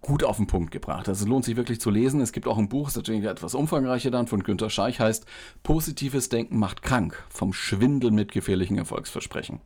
gut 0.00 0.24
auf 0.24 0.38
den 0.38 0.46
Punkt 0.46 0.70
gebracht. 0.70 1.10
Also 1.10 1.24
es 1.24 1.28
lohnt 1.28 1.44
sich 1.44 1.56
wirklich 1.56 1.78
zu 1.78 1.90
lesen. 1.90 2.22
Es 2.22 2.32
gibt 2.32 2.46
auch 2.46 2.56
ein 2.56 2.70
Buch, 2.70 2.86
das 2.86 2.94
ist 2.94 2.96
natürlich 2.96 3.24
etwas 3.24 3.54
umfangreicher 3.54 4.10
dann, 4.10 4.26
von 4.26 4.42
Günter 4.42 4.70
Scheich, 4.70 4.98
heißt 4.98 5.26
Positives 5.62 6.30
Denken 6.30 6.58
macht 6.58 6.80
krank, 6.80 7.22
vom 7.28 7.52
Schwindel 7.52 8.12
mit 8.12 8.32
gefährlichen 8.32 8.78
Erfolgsversprechen. 8.78 9.60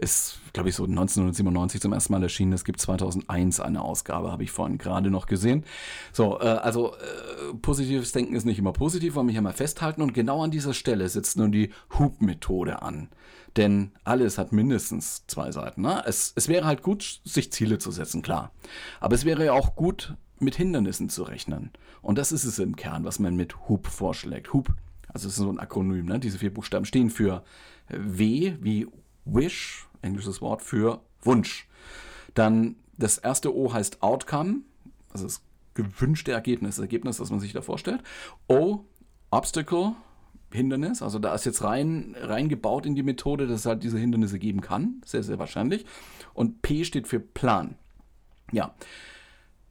Ist, 0.00 0.40
glaube 0.54 0.70
ich, 0.70 0.74
so 0.74 0.84
1997 0.84 1.78
zum 1.78 1.92
ersten 1.92 2.14
Mal 2.14 2.22
erschienen. 2.22 2.54
Es 2.54 2.64
gibt 2.64 2.80
2001 2.80 3.60
eine 3.60 3.82
Ausgabe, 3.82 4.32
habe 4.32 4.42
ich 4.42 4.50
vorhin 4.50 4.78
gerade 4.78 5.10
noch 5.10 5.26
gesehen. 5.26 5.64
So, 6.10 6.40
äh, 6.40 6.44
also 6.44 6.94
äh, 6.94 7.54
positives 7.60 8.10
Denken 8.12 8.34
ist 8.34 8.46
nicht 8.46 8.58
immer 8.58 8.72
positiv, 8.72 9.14
wollen 9.14 9.26
wir 9.26 9.32
hier 9.32 9.42
mal 9.42 9.52
festhalten. 9.52 10.00
Und 10.00 10.14
genau 10.14 10.42
an 10.42 10.50
dieser 10.50 10.72
Stelle 10.72 11.06
setzt 11.06 11.36
nun 11.36 11.52
die 11.52 11.70
Hub-Methode 11.98 12.80
an. 12.80 13.10
Denn 13.56 13.92
alles 14.02 14.38
hat 14.38 14.52
mindestens 14.52 15.26
zwei 15.26 15.52
Seiten. 15.52 15.82
Ne? 15.82 16.02
Es, 16.06 16.32
es 16.34 16.48
wäre 16.48 16.64
halt 16.64 16.82
gut, 16.82 17.20
sich 17.24 17.52
Ziele 17.52 17.78
zu 17.78 17.90
setzen, 17.90 18.22
klar. 18.22 18.52
Aber 19.00 19.14
es 19.14 19.26
wäre 19.26 19.44
ja 19.44 19.52
auch 19.52 19.76
gut, 19.76 20.14
mit 20.38 20.56
Hindernissen 20.56 21.10
zu 21.10 21.24
rechnen. 21.24 21.72
Und 22.00 22.16
das 22.16 22.32
ist 22.32 22.44
es 22.44 22.58
im 22.58 22.74
Kern, 22.74 23.04
was 23.04 23.18
man 23.18 23.36
mit 23.36 23.68
Hub 23.68 23.86
vorschlägt. 23.86 24.54
Hub, 24.54 24.72
also 25.08 25.28
es 25.28 25.34
ist 25.34 25.40
so 25.40 25.50
ein 25.50 25.58
Akronym, 25.58 26.06
ne? 26.06 26.18
diese 26.18 26.38
vier 26.38 26.54
Buchstaben 26.54 26.86
stehen 26.86 27.10
für 27.10 27.44
W 27.88 28.54
wie 28.60 28.86
Wish, 29.24 29.86
englisches 30.02 30.40
Wort 30.40 30.62
für 30.62 31.00
Wunsch. 31.22 31.68
Dann 32.34 32.76
das 32.96 33.18
erste 33.18 33.54
O 33.54 33.72
heißt 33.72 34.02
Outcome, 34.02 34.60
also 35.12 35.24
das 35.24 35.42
gewünschte 35.74 36.32
Ergebnis, 36.32 36.76
das 36.76 36.82
Ergebnis, 36.82 37.18
das 37.18 37.30
man 37.30 37.40
sich 37.40 37.52
da 37.52 37.62
vorstellt. 37.62 38.02
O, 38.48 38.84
Obstacle, 39.30 39.94
Hindernis. 40.52 41.02
Also 41.02 41.18
da 41.18 41.34
ist 41.34 41.44
jetzt 41.44 41.62
rein 41.62 42.16
reingebaut 42.18 42.86
in 42.86 42.94
die 42.94 43.02
Methode, 43.02 43.46
dass 43.46 43.60
es 43.60 43.66
halt 43.66 43.82
diese 43.82 43.98
Hindernisse 43.98 44.38
geben 44.38 44.60
kann. 44.60 45.00
Sehr, 45.04 45.22
sehr 45.22 45.38
wahrscheinlich. 45.38 45.84
Und 46.34 46.62
P 46.62 46.84
steht 46.84 47.08
für 47.08 47.20
Plan. 47.20 47.76
Ja. 48.52 48.74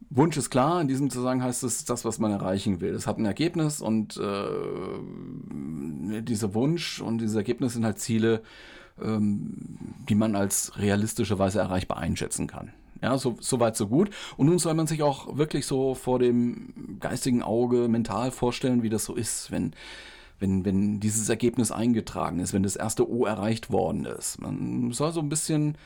Wunsch 0.09 0.37
ist 0.37 0.49
klar, 0.49 0.81
in 0.81 0.87
diesem 0.87 1.09
Zusammenhang 1.09 1.43
heißt 1.43 1.63
es 1.63 1.85
das, 1.85 2.03
was 2.03 2.17
man 2.17 2.31
erreichen 2.31 2.81
will. 2.81 2.95
Es 2.95 3.05
hat 3.05 3.19
ein 3.19 3.25
Ergebnis 3.25 3.81
und 3.81 4.17
äh, 4.17 6.21
dieser 6.21 6.53
Wunsch 6.55 7.01
und 7.01 7.19
dieses 7.19 7.35
Ergebnis 7.35 7.73
sind 7.73 7.85
halt 7.85 7.99
Ziele, 7.99 8.41
ähm, 9.03 9.53
die 10.07 10.15
man 10.15 10.35
als 10.35 10.77
realistischerweise 10.77 11.59
erreichbar 11.59 11.97
einschätzen 11.97 12.47
kann. 12.47 12.71
Ja, 13.01 13.17
so, 13.17 13.37
so 13.39 13.59
weit, 13.59 13.77
so 13.77 13.87
gut. 13.87 14.09
Und 14.35 14.47
nun 14.47 14.59
soll 14.59 14.73
man 14.73 14.87
sich 14.87 15.03
auch 15.03 15.37
wirklich 15.37 15.65
so 15.65 15.95
vor 15.95 16.19
dem 16.19 16.97
geistigen 16.99 17.41
Auge 17.41 17.87
mental 17.87 18.31
vorstellen, 18.31 18.83
wie 18.83 18.89
das 18.89 19.05
so 19.05 19.15
ist, 19.15 19.51
wenn, 19.51 19.73
wenn, 20.39 20.65
wenn 20.65 20.99
dieses 20.99 21.29
Ergebnis 21.29 21.71
eingetragen 21.71 22.39
ist, 22.39 22.53
wenn 22.53 22.63
das 22.63 22.75
erste 22.75 23.09
O 23.09 23.25
erreicht 23.25 23.71
worden 23.71 24.05
ist. 24.05 24.41
Man 24.41 24.91
soll 24.91 25.13
so 25.13 25.21
ein 25.21 25.29
bisschen 25.29 25.77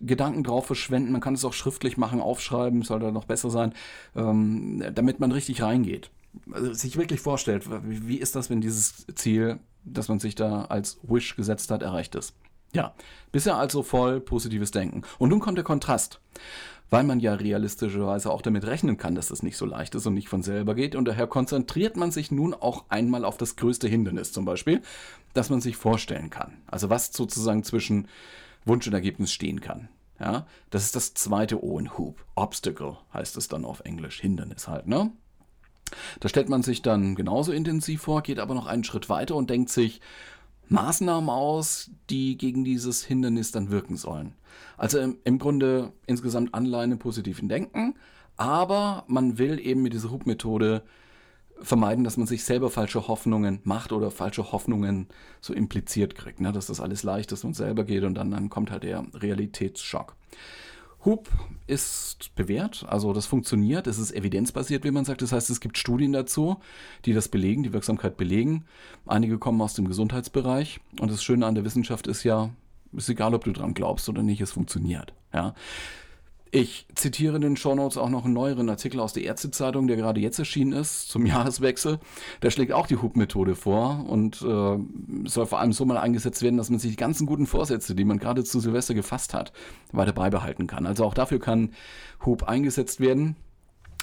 Gedanken 0.00 0.42
drauf 0.42 0.66
verschwenden. 0.66 1.12
Man 1.12 1.20
kann 1.20 1.34
es 1.34 1.44
auch 1.44 1.52
schriftlich 1.52 1.96
machen, 1.96 2.20
aufschreiben, 2.20 2.82
soll 2.82 3.00
da 3.00 3.10
noch 3.10 3.24
besser 3.24 3.50
sein, 3.50 3.72
ähm, 4.14 4.82
damit 4.94 5.20
man 5.20 5.32
richtig 5.32 5.62
reingeht. 5.62 6.10
Also 6.52 6.72
sich 6.72 6.96
wirklich 6.96 7.20
vorstellt, 7.20 7.64
wie 7.84 8.18
ist 8.18 8.36
das, 8.36 8.50
wenn 8.50 8.60
dieses 8.60 9.06
Ziel, 9.14 9.58
das 9.84 10.08
man 10.08 10.18
sich 10.18 10.34
da 10.34 10.66
als 10.66 10.98
Wish 11.02 11.36
gesetzt 11.36 11.70
hat, 11.70 11.82
erreicht 11.82 12.14
ist. 12.14 12.34
Ja, 12.76 12.92
bisher 13.32 13.56
also 13.56 13.82
voll 13.82 14.20
positives 14.20 14.70
Denken. 14.70 15.00
Und 15.18 15.30
nun 15.30 15.40
kommt 15.40 15.56
der 15.56 15.64
Kontrast, 15.64 16.20
weil 16.90 17.04
man 17.04 17.20
ja 17.20 17.32
realistischerweise 17.32 18.30
auch 18.30 18.42
damit 18.42 18.66
rechnen 18.66 18.98
kann, 18.98 19.14
dass 19.14 19.30
es 19.30 19.42
nicht 19.42 19.56
so 19.56 19.64
leicht 19.64 19.94
ist 19.94 20.04
und 20.04 20.12
nicht 20.12 20.28
von 20.28 20.42
selber 20.42 20.74
geht. 20.74 20.94
Und 20.94 21.06
daher 21.06 21.26
konzentriert 21.26 21.96
man 21.96 22.10
sich 22.10 22.30
nun 22.30 22.52
auch 22.52 22.84
einmal 22.90 23.24
auf 23.24 23.38
das 23.38 23.56
größte 23.56 23.88
Hindernis 23.88 24.30
zum 24.30 24.44
Beispiel, 24.44 24.82
das 25.32 25.48
man 25.48 25.62
sich 25.62 25.78
vorstellen 25.78 26.28
kann. 26.28 26.58
Also 26.66 26.90
was 26.90 27.14
sozusagen 27.14 27.64
zwischen 27.64 28.08
Wunsch 28.66 28.86
und 28.86 28.92
Ergebnis 28.92 29.32
stehen 29.32 29.62
kann. 29.62 29.88
Ja, 30.20 30.46
das 30.68 30.84
ist 30.84 30.96
das 30.96 31.14
zweite 31.14 31.64
O 31.64 31.78
in 31.78 31.96
Hoop. 31.96 32.26
Obstacle 32.34 32.98
heißt 33.14 33.38
es 33.38 33.48
dann 33.48 33.64
auf 33.64 33.80
Englisch. 33.80 34.20
Hindernis 34.20 34.68
halt, 34.68 34.86
ne? 34.86 35.12
Da 36.20 36.28
stellt 36.28 36.50
man 36.50 36.62
sich 36.62 36.82
dann 36.82 37.14
genauso 37.14 37.52
intensiv 37.52 38.02
vor, 38.02 38.22
geht 38.22 38.38
aber 38.38 38.54
noch 38.54 38.66
einen 38.66 38.84
Schritt 38.84 39.08
weiter 39.08 39.34
und 39.34 39.48
denkt 39.48 39.70
sich, 39.70 40.02
Maßnahmen 40.68 41.30
aus, 41.30 41.90
die 42.10 42.36
gegen 42.36 42.64
dieses 42.64 43.04
Hindernis 43.04 43.52
dann 43.52 43.70
wirken 43.70 43.96
sollen. 43.96 44.34
Also 44.76 44.98
im, 44.98 45.38
Grunde 45.38 45.92
insgesamt 46.06 46.54
Anleihen 46.54 46.92
im 46.92 46.98
positiven 46.98 47.48
Denken, 47.48 47.94
aber 48.36 49.04
man 49.06 49.38
will 49.38 49.58
eben 49.58 49.82
mit 49.82 49.92
dieser 49.92 50.10
Hub-Methode 50.10 50.82
vermeiden, 51.60 52.04
dass 52.04 52.16
man 52.16 52.26
sich 52.26 52.44
selber 52.44 52.70
falsche 52.70 53.08
Hoffnungen 53.08 53.60
macht 53.64 53.92
oder 53.92 54.10
falsche 54.10 54.52
Hoffnungen 54.52 55.08
so 55.40 55.54
impliziert 55.54 56.14
kriegt, 56.14 56.40
ne? 56.40 56.52
dass 56.52 56.66
das 56.66 56.80
alles 56.80 57.02
leicht 57.02 57.32
ist 57.32 57.44
und 57.44 57.54
selber 57.54 57.84
geht 57.84 58.04
und 58.04 58.14
dann, 58.14 58.30
dann 58.30 58.50
kommt 58.50 58.70
halt 58.70 58.82
der 58.82 59.06
Realitätsschock. 59.14 60.16
Hub 61.06 61.28
ist 61.66 62.34
bewährt, 62.34 62.84
also 62.88 63.12
das 63.12 63.26
funktioniert, 63.26 63.86
es 63.86 63.98
ist 63.98 64.12
evidenzbasiert, 64.12 64.84
wie 64.84 64.90
man 64.90 65.04
sagt. 65.04 65.22
Das 65.22 65.32
heißt, 65.32 65.48
es 65.50 65.60
gibt 65.60 65.78
Studien 65.78 66.12
dazu, 66.12 66.58
die 67.04 67.12
das 67.12 67.28
belegen, 67.28 67.62
die 67.62 67.72
Wirksamkeit 67.72 68.16
belegen. 68.16 68.64
Einige 69.06 69.38
kommen 69.38 69.62
aus 69.62 69.74
dem 69.74 69.88
Gesundheitsbereich 69.88 70.80
und 71.00 71.10
das 71.10 71.22
Schöne 71.22 71.46
an 71.46 71.54
der 71.54 71.64
Wissenschaft 71.64 72.06
ist 72.06 72.24
ja, 72.24 72.50
ist 72.92 73.08
egal, 73.08 73.34
ob 73.34 73.44
du 73.44 73.52
dran 73.52 73.72
glaubst 73.72 74.08
oder 74.08 74.22
nicht, 74.22 74.40
es 74.40 74.52
funktioniert. 74.52 75.14
Ja. 75.32 75.54
Ich 76.56 76.86
zitiere 76.94 77.36
in 77.36 77.42
den 77.42 77.56
Shownotes 77.58 77.98
auch 77.98 78.08
noch 78.08 78.24
einen 78.24 78.32
neueren 78.32 78.70
Artikel 78.70 78.98
aus 78.98 79.12
der 79.12 79.24
Ärztezeitung, 79.24 79.88
der 79.88 79.98
gerade 79.98 80.20
jetzt 80.20 80.38
erschienen 80.38 80.72
ist, 80.72 81.10
zum 81.10 81.26
Jahreswechsel. 81.26 81.98
Der 82.40 82.50
schlägt 82.50 82.72
auch 82.72 82.86
die 82.86 82.96
Hub-Methode 82.96 83.54
vor 83.54 84.06
und 84.08 84.40
äh, 84.40 84.78
soll 85.28 85.44
vor 85.44 85.60
allem 85.60 85.74
so 85.74 85.84
mal 85.84 85.98
eingesetzt 85.98 86.40
werden, 86.40 86.56
dass 86.56 86.70
man 86.70 86.78
sich 86.78 86.92
die 86.92 86.96
ganzen 86.96 87.26
guten 87.26 87.46
Vorsätze, 87.46 87.94
die 87.94 88.06
man 88.06 88.18
gerade 88.18 88.42
zu 88.42 88.58
Silvester 88.58 88.94
gefasst 88.94 89.34
hat, 89.34 89.52
weiter 89.92 90.14
beibehalten 90.14 90.66
kann. 90.66 90.86
Also 90.86 91.04
auch 91.04 91.12
dafür 91.12 91.40
kann 91.40 91.74
Hub 92.24 92.44
eingesetzt 92.44 93.00
werden. 93.00 93.36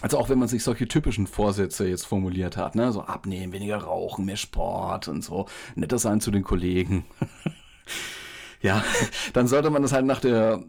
Also 0.03 0.19
auch 0.19 0.29
wenn 0.29 0.37
man 0.37 0.47
sich 0.47 0.63
solche 0.63 0.87
typischen 0.87 1.25
Vorsätze 1.25 1.87
jetzt 1.87 2.05
formuliert 2.05 2.55
hat, 2.55 2.75
ne, 2.75 2.91
so 2.91 3.01
abnehmen, 3.01 3.51
weniger 3.51 3.77
rauchen, 3.77 4.25
mehr 4.25 4.37
Sport 4.37 5.07
und 5.07 5.23
so, 5.23 5.47
netter 5.73 5.97
sein 5.97 6.21
zu 6.21 6.29
den 6.29 6.43
Kollegen. 6.43 7.03
Ja, 8.63 8.81
dann 9.33 9.47
sollte 9.47 9.69
man 9.69 9.81
das 9.81 9.91
halt 9.91 10.05
nach 10.05 10.21
der 10.21 10.63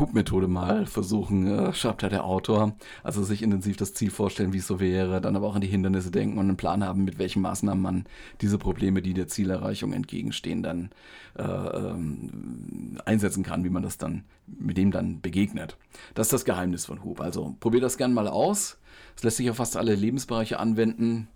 Hub-Methode 0.00 0.48
mal 0.48 0.84
versuchen, 0.84 1.46
äh, 1.46 1.72
schreibt 1.72 2.02
ja 2.02 2.08
der 2.08 2.24
Autor. 2.24 2.74
Also 3.04 3.22
sich 3.22 3.40
intensiv 3.40 3.76
das 3.76 3.94
Ziel 3.94 4.10
vorstellen, 4.10 4.52
wie 4.52 4.58
es 4.58 4.66
so 4.66 4.80
wäre, 4.80 5.20
dann 5.20 5.36
aber 5.36 5.46
auch 5.46 5.54
an 5.54 5.60
die 5.60 5.68
Hindernisse 5.68 6.10
denken 6.10 6.38
und 6.38 6.48
einen 6.48 6.56
Plan 6.56 6.82
haben, 6.82 7.04
mit 7.04 7.20
welchen 7.20 7.42
Maßnahmen 7.42 7.80
man 7.80 8.04
diese 8.40 8.58
Probleme, 8.58 9.00
die 9.00 9.14
der 9.14 9.28
Zielerreichung 9.28 9.92
entgegenstehen, 9.92 10.64
dann 10.64 10.90
äh, 11.38 11.44
ähm, 11.44 12.98
einsetzen 13.04 13.44
kann, 13.44 13.62
wie 13.62 13.70
man 13.70 13.84
das 13.84 13.96
dann, 13.96 14.24
mit 14.48 14.76
dem 14.76 14.90
dann 14.90 15.20
begegnet. 15.20 15.76
Das 16.14 16.26
ist 16.26 16.32
das 16.32 16.44
Geheimnis 16.46 16.84
von 16.84 17.04
Hub. 17.04 17.20
Also 17.20 17.54
probiert 17.60 17.84
das 17.84 17.96
gern 17.96 18.12
mal 18.12 18.26
aus. 18.26 18.76
Es 19.16 19.22
lässt 19.22 19.36
sich 19.36 19.48
auf 19.50 19.58
fast 19.58 19.76
alle 19.76 19.94
Lebensbereiche 19.94 20.58
anwenden, 20.58 21.28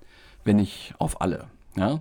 wenn 0.43 0.57
nicht 0.57 0.93
auf 0.99 1.21
alle. 1.21 1.47
Ja? 1.77 2.01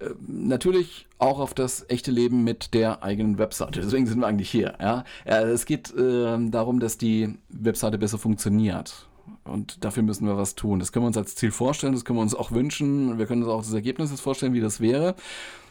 Äh, 0.00 0.10
natürlich 0.26 1.06
auch 1.18 1.38
auf 1.38 1.54
das 1.54 1.86
echte 1.88 2.10
Leben 2.10 2.44
mit 2.44 2.74
der 2.74 3.02
eigenen 3.02 3.38
Webseite. 3.38 3.80
Deswegen 3.80 4.06
sind 4.06 4.20
wir 4.20 4.26
eigentlich 4.26 4.50
hier. 4.50 4.74
Ja? 4.80 5.04
Es 5.24 5.66
geht 5.66 5.94
äh, 5.94 6.36
darum, 6.50 6.80
dass 6.80 6.98
die 6.98 7.38
Webseite 7.48 7.98
besser 7.98 8.18
funktioniert. 8.18 9.08
Und 9.44 9.84
dafür 9.84 10.02
müssen 10.02 10.26
wir 10.26 10.36
was 10.36 10.54
tun. 10.54 10.78
Das 10.78 10.92
können 10.92 11.04
wir 11.04 11.08
uns 11.08 11.16
als 11.16 11.34
Ziel 11.34 11.50
vorstellen, 11.50 11.92
das 11.92 12.04
können 12.04 12.18
wir 12.18 12.22
uns 12.22 12.34
auch 12.34 12.52
wünschen. 12.52 13.18
Wir 13.18 13.26
können 13.26 13.42
uns 13.42 13.50
auch 13.50 13.62
das 13.62 13.72
Ergebnis 13.72 14.18
vorstellen, 14.20 14.54
wie 14.54 14.60
das 14.60 14.80
wäre. 14.80 15.14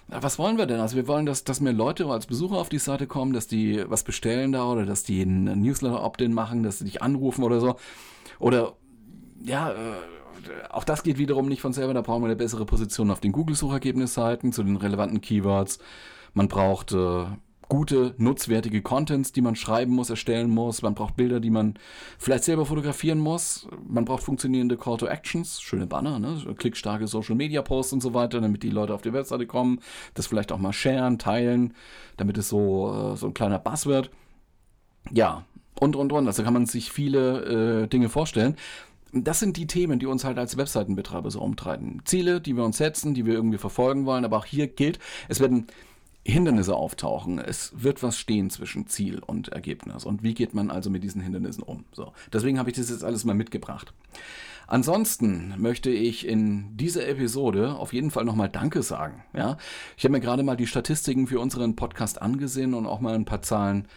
Was 0.07 0.37
wollen 0.37 0.57
wir 0.57 0.65
denn? 0.65 0.79
Also 0.79 0.95
wir 0.95 1.07
wollen, 1.07 1.25
dass, 1.25 1.43
dass 1.43 1.61
mehr 1.61 1.73
Leute 1.73 2.05
als 2.07 2.25
Besucher 2.25 2.57
auf 2.57 2.69
die 2.69 2.77
Seite 2.79 3.07
kommen, 3.07 3.33
dass 3.33 3.47
die 3.47 3.83
was 3.87 4.03
bestellen 4.03 4.51
da 4.51 4.65
oder 4.65 4.85
dass 4.85 5.03
die 5.03 5.21
einen 5.21 5.61
Newsletter-Opt-in 5.61 6.33
machen, 6.33 6.63
dass 6.63 6.79
sie 6.79 6.85
dich 6.85 7.01
anrufen 7.01 7.43
oder 7.43 7.59
so. 7.59 7.75
Oder 8.39 8.73
ja, 9.43 9.71
äh, 9.71 9.75
auch 10.69 10.83
das 10.83 11.03
geht 11.03 11.17
wiederum 11.17 11.47
nicht 11.47 11.61
von 11.61 11.73
selber. 11.73 11.93
Da 11.93 12.01
brauchen 12.01 12.21
wir 12.21 12.27
eine 12.27 12.35
bessere 12.35 12.65
Position 12.65 13.11
auf 13.11 13.19
den 13.19 13.31
Google-Suchergebnisseiten 13.31 14.51
zu 14.51 14.63
den 14.63 14.75
relevanten 14.75 15.21
Keywords. 15.21 15.79
Man 16.33 16.47
braucht 16.47 16.91
äh, 16.93 17.25
gute, 17.69 18.13
nutzwertige 18.17 18.81
Contents, 18.81 19.31
die 19.31 19.41
man 19.41 19.55
schreiben 19.55 19.93
muss, 19.93 20.09
erstellen 20.09 20.49
muss. 20.49 20.81
Man 20.81 20.95
braucht 20.95 21.15
Bilder, 21.15 21.39
die 21.39 21.49
man 21.49 21.75
vielleicht 22.17 22.43
selber 22.43 22.65
fotografieren 22.65 23.19
muss. 23.19 23.67
Man 23.87 24.05
braucht 24.05 24.23
funktionierende 24.23 24.77
Call 24.77 24.97
to 24.97 25.07
Actions, 25.07 25.61
schöne 25.61 25.87
Banner, 25.87 26.19
ne? 26.19 26.37
klickstarke 26.57 27.07
Social 27.07 27.35
Media 27.35 27.61
Posts 27.61 27.93
und 27.93 28.01
so 28.01 28.13
weiter, 28.13 28.41
damit 28.41 28.63
die 28.63 28.69
Leute 28.69 28.93
auf 28.93 29.01
die 29.01 29.13
Webseite 29.13 29.47
kommen. 29.47 29.79
Das 30.13 30.27
vielleicht 30.27 30.51
auch 30.51 30.59
mal 30.59 30.73
sharen, 30.73 31.17
teilen, 31.17 31.73
damit 32.17 32.37
es 32.37 32.49
so, 32.49 33.13
äh, 33.13 33.17
so 33.17 33.27
ein 33.27 33.33
kleiner 33.33 33.59
Bass 33.59 33.85
wird. 33.85 34.11
Ja, 35.11 35.45
und, 35.79 35.95
und, 35.95 36.11
und. 36.13 36.27
Also 36.27 36.43
kann 36.43 36.53
man 36.53 36.65
sich 36.65 36.91
viele 36.91 37.83
äh, 37.83 37.87
Dinge 37.87 38.09
vorstellen 38.09 38.55
das 39.13 39.39
sind 39.39 39.57
die 39.57 39.67
Themen, 39.67 39.99
die 39.99 40.05
uns 40.05 40.23
halt 40.23 40.37
als 40.37 40.57
Webseitenbetreiber 40.57 41.29
so 41.31 41.41
umtreiben. 41.41 42.01
Ziele, 42.05 42.41
die 42.41 42.55
wir 42.55 42.63
uns 42.63 42.77
setzen, 42.77 43.13
die 43.13 43.25
wir 43.25 43.33
irgendwie 43.33 43.57
verfolgen 43.57 44.05
wollen, 44.05 44.25
aber 44.25 44.37
auch 44.37 44.45
hier 44.45 44.67
gilt, 44.67 44.99
es 45.29 45.39
werden 45.39 45.67
Hindernisse 46.25 46.75
auftauchen. 46.75 47.37
Es 47.39 47.73
wird 47.75 48.01
was 48.01 48.17
stehen 48.17 48.49
zwischen 48.49 48.87
Ziel 48.87 49.19
und 49.19 49.49
Ergebnis. 49.49 50.05
Und 50.05 50.23
wie 50.23 50.33
geht 50.33 50.53
man 50.53 50.71
also 50.71 50.89
mit 50.89 51.03
diesen 51.03 51.21
Hindernissen 51.21 51.63
um? 51.63 51.83
So. 51.91 52.13
Deswegen 52.31 52.59
habe 52.59 52.69
ich 52.69 52.77
das 52.77 52.89
jetzt 52.89 53.03
alles 53.03 53.25
mal 53.25 53.35
mitgebracht. 53.35 53.93
Ansonsten 54.65 55.53
möchte 55.57 55.89
ich 55.89 56.25
in 56.25 56.77
dieser 56.77 57.05
Episode 57.07 57.75
auf 57.75 57.91
jeden 57.91 58.11
Fall 58.11 58.23
nochmal 58.23 58.49
Danke 58.49 58.81
sagen. 58.81 59.23
Ja? 59.33 59.57
Ich 59.97 60.05
habe 60.05 60.13
mir 60.13 60.21
gerade 60.21 60.43
mal 60.43 60.55
die 60.55 60.67
Statistiken 60.67 61.27
für 61.27 61.41
unseren 61.41 61.75
Podcast 61.75 62.21
angesehen 62.21 62.73
und 62.73 62.85
auch 62.85 63.01
mal 63.01 63.15
ein 63.15 63.25
paar 63.25 63.41
Zahlen 63.41 63.87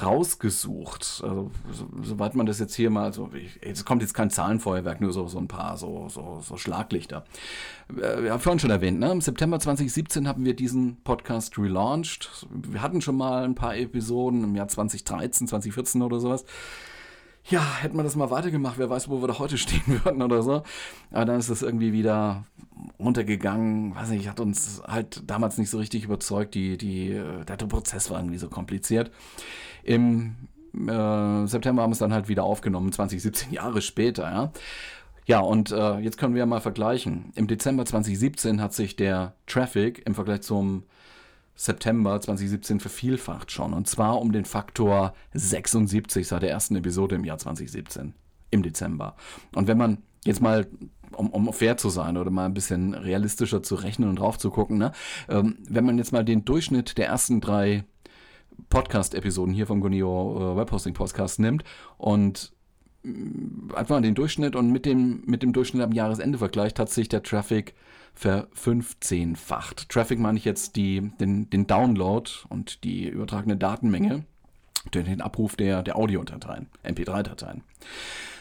rausgesucht. 0.00 1.22
Also, 1.24 1.50
so, 1.70 1.88
soweit 2.02 2.34
man 2.34 2.46
das 2.46 2.58
jetzt 2.58 2.74
hier 2.74 2.90
mal, 2.90 3.12
so, 3.12 3.30
es 3.60 3.84
kommt 3.84 4.02
jetzt 4.02 4.14
kein 4.14 4.30
Zahlenfeuerwerk, 4.30 5.00
nur 5.00 5.12
so, 5.12 5.28
so 5.28 5.38
ein 5.38 5.48
paar 5.48 5.76
so, 5.76 6.08
so, 6.08 6.40
so 6.42 6.56
Schlaglichter. 6.56 7.24
Äh, 7.90 8.22
wir 8.22 8.32
haben 8.32 8.40
vorhin 8.40 8.58
schon 8.58 8.70
erwähnt, 8.70 8.98
ne? 8.98 9.12
im 9.12 9.20
September 9.20 9.60
2017 9.60 10.26
haben 10.26 10.44
wir 10.44 10.54
diesen 10.54 10.96
Podcast 11.02 11.58
relaunched. 11.58 12.46
Wir 12.50 12.82
hatten 12.82 13.00
schon 13.00 13.16
mal 13.16 13.44
ein 13.44 13.54
paar 13.54 13.76
Episoden 13.76 14.44
im 14.44 14.54
Jahr 14.54 14.68
2013, 14.68 15.48
2014 15.48 16.02
oder 16.02 16.20
sowas 16.20 16.44
ja, 17.46 17.62
hätten 17.76 17.96
wir 17.96 18.02
das 18.02 18.16
mal 18.16 18.30
weitergemacht, 18.30 18.78
wer 18.78 18.88
weiß, 18.88 19.08
wo 19.10 19.20
wir 19.20 19.28
da 19.28 19.38
heute 19.38 19.58
stehen 19.58 19.82
würden 20.04 20.22
oder 20.22 20.42
so. 20.42 20.62
Aber 21.10 21.24
dann 21.24 21.38
ist 21.38 21.50
das 21.50 21.62
irgendwie 21.62 21.92
wieder 21.92 22.44
runtergegangen. 22.98 23.94
Weiß 23.94 24.08
nicht, 24.10 24.28
hat 24.28 24.40
uns 24.40 24.82
halt 24.86 25.22
damals 25.26 25.58
nicht 25.58 25.70
so 25.70 25.78
richtig 25.78 26.04
überzeugt. 26.04 26.54
Die, 26.54 26.78
die, 26.78 27.20
der 27.46 27.56
Prozess 27.56 28.10
war 28.10 28.18
irgendwie 28.18 28.38
so 28.38 28.48
kompliziert. 28.48 29.10
Im 29.84 30.36
äh, 30.74 31.46
September 31.46 31.82
haben 31.82 31.90
wir 31.90 31.94
es 31.94 31.98
dann 31.98 32.12
halt 32.12 32.28
wieder 32.28 32.44
aufgenommen, 32.44 32.92
2017 32.92 33.52
Jahre 33.52 33.82
später, 33.82 34.24
ja. 34.24 34.52
Ja, 35.26 35.40
und 35.40 35.70
äh, 35.70 35.98
jetzt 36.00 36.18
können 36.18 36.34
wir 36.34 36.44
mal 36.44 36.60
vergleichen. 36.60 37.32
Im 37.34 37.46
Dezember 37.46 37.86
2017 37.86 38.60
hat 38.60 38.74
sich 38.74 38.94
der 38.94 39.34
Traffic 39.46 40.06
im 40.06 40.14
Vergleich 40.14 40.42
zum 40.42 40.82
September 41.56 42.20
2017 42.20 42.80
vervielfacht 42.80 43.50
schon. 43.50 43.72
Und 43.72 43.88
zwar 43.88 44.20
um 44.20 44.32
den 44.32 44.44
Faktor 44.44 45.14
76 45.32 46.26
seit 46.28 46.42
der 46.42 46.50
ersten 46.50 46.76
Episode 46.76 47.14
im 47.14 47.24
Jahr 47.24 47.38
2017, 47.38 48.12
im 48.50 48.62
Dezember. 48.62 49.16
Und 49.54 49.66
wenn 49.66 49.78
man 49.78 50.02
jetzt 50.26 50.42
mal, 50.42 50.66
um, 51.12 51.30
um 51.30 51.52
fair 51.54 51.78
zu 51.78 51.88
sein 51.88 52.18
oder 52.18 52.30
mal 52.30 52.44
ein 52.44 52.54
bisschen 52.54 52.92
realistischer 52.92 53.62
zu 53.62 53.76
rechnen 53.76 54.10
und 54.10 54.16
drauf 54.16 54.36
zu 54.36 54.50
gucken, 54.50 54.76
ne? 54.76 54.92
Ähm, 55.28 55.56
wenn 55.68 55.86
man 55.86 55.96
jetzt 55.96 56.12
mal 56.12 56.24
den 56.24 56.44
Durchschnitt 56.44 56.98
der 56.98 57.06
ersten 57.06 57.40
drei 57.40 57.84
Podcast-Episoden 58.68 59.54
hier 59.54 59.66
vom 59.66 59.80
Gunio 59.80 60.52
äh, 60.52 60.56
Webhosting 60.56 60.94
Podcast 60.94 61.38
nimmt 61.38 61.64
und 61.98 62.52
einfach 63.74 63.96
mal 63.96 64.02
den 64.02 64.14
Durchschnitt 64.14 64.56
und 64.56 64.70
mit 64.70 64.86
dem, 64.86 65.22
mit 65.26 65.42
dem 65.42 65.52
Durchschnitt 65.52 65.82
am 65.82 65.92
Jahresende 65.92 66.38
vergleicht, 66.38 66.78
hat 66.78 66.90
sich 66.90 67.08
der 67.08 67.22
Traffic 67.22 67.74
verfünfzehnfacht. 68.14 69.88
Traffic 69.88 70.18
meine 70.18 70.38
ich 70.38 70.44
jetzt 70.44 70.76
die, 70.76 71.12
den, 71.20 71.50
den 71.50 71.66
Download 71.66 72.30
und 72.48 72.82
die 72.84 73.08
übertragene 73.08 73.56
Datenmenge 73.56 74.24
durch 74.90 75.04
den 75.04 75.20
Abruf 75.20 75.56
der, 75.56 75.82
der 75.82 75.96
Audiodateien, 75.96 76.68
MP3-Dateien. 76.84 77.62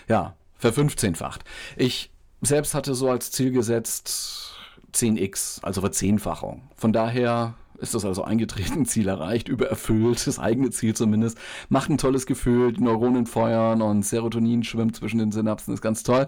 Ja, 0.07 0.35
verfünfzehnfacht. 0.57 1.43
Ich 1.75 2.11
selbst 2.41 2.73
hatte 2.73 2.95
so 2.95 3.09
als 3.09 3.31
Ziel 3.31 3.51
gesetzt 3.51 4.55
10x, 4.93 5.63
also 5.63 5.81
Verzehnfachung. 5.81 6.69
Von 6.75 6.93
daher 6.93 7.55
ist 7.83 7.93
das 7.93 8.05
also 8.05 8.23
eingetreten, 8.23 8.85
Ziel 8.87 9.07
erreicht, 9.07 9.49
übererfüllt, 9.49 10.25
das 10.25 10.39
eigene 10.39 10.71
Ziel 10.71 10.95
zumindest. 10.95 11.37
Macht 11.69 11.89
ein 11.89 11.97
tolles 11.97 12.25
Gefühl, 12.25 12.73
die 12.73 12.81
Neuronen 12.81 13.27
feuern 13.27 13.81
und 13.81 14.03
Serotonin 14.03 14.63
schwimmt 14.63 14.95
zwischen 14.95 15.19
den 15.19 15.31
Synapsen, 15.31 15.73
ist 15.73 15.81
ganz 15.81 16.03
toll. 16.03 16.27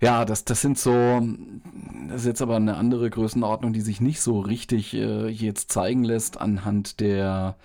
Ja, 0.00 0.24
das, 0.24 0.44
das 0.44 0.60
sind 0.60 0.78
so, 0.78 1.22
das 2.08 2.22
ist 2.22 2.26
jetzt 2.26 2.42
aber 2.42 2.56
eine 2.56 2.76
andere 2.76 3.10
Größenordnung, 3.10 3.72
die 3.72 3.80
sich 3.82 4.00
nicht 4.00 4.20
so 4.20 4.40
richtig 4.40 4.94
äh, 4.94 5.28
jetzt 5.28 5.70
zeigen 5.70 6.02
lässt 6.02 6.40
anhand 6.40 7.00
der 7.00 7.56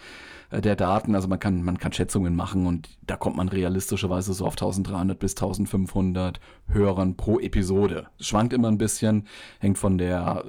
der 0.51 0.75
Daten. 0.75 1.15
Also 1.15 1.27
man 1.27 1.39
kann, 1.39 1.63
man 1.63 1.77
kann 1.77 1.93
Schätzungen 1.93 2.35
machen 2.35 2.65
und 2.67 2.89
da 3.07 3.15
kommt 3.15 3.37
man 3.37 3.47
realistischerweise 3.47 4.33
so 4.33 4.45
auf 4.45 4.53
1300 4.53 5.17
bis 5.17 5.31
1500 5.31 6.39
Hörern 6.67 7.15
pro 7.15 7.39
Episode. 7.39 8.07
schwankt 8.19 8.51
immer 8.53 8.67
ein 8.67 8.77
bisschen, 8.77 9.27
hängt 9.59 9.77
von 9.77 9.97
der 9.97 10.43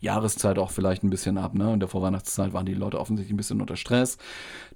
Jahreszeit 0.00 0.58
auch 0.58 0.70
vielleicht 0.70 1.02
ein 1.02 1.10
bisschen 1.10 1.36
ab. 1.36 1.54
Ne? 1.54 1.74
In 1.74 1.80
der 1.80 1.88
Vorweihnachtszeit 1.88 2.52
waren 2.54 2.66
die 2.66 2.74
Leute 2.74 2.98
offensichtlich 2.98 3.34
ein 3.34 3.36
bisschen 3.36 3.60
unter 3.60 3.76
Stress. 3.76 4.16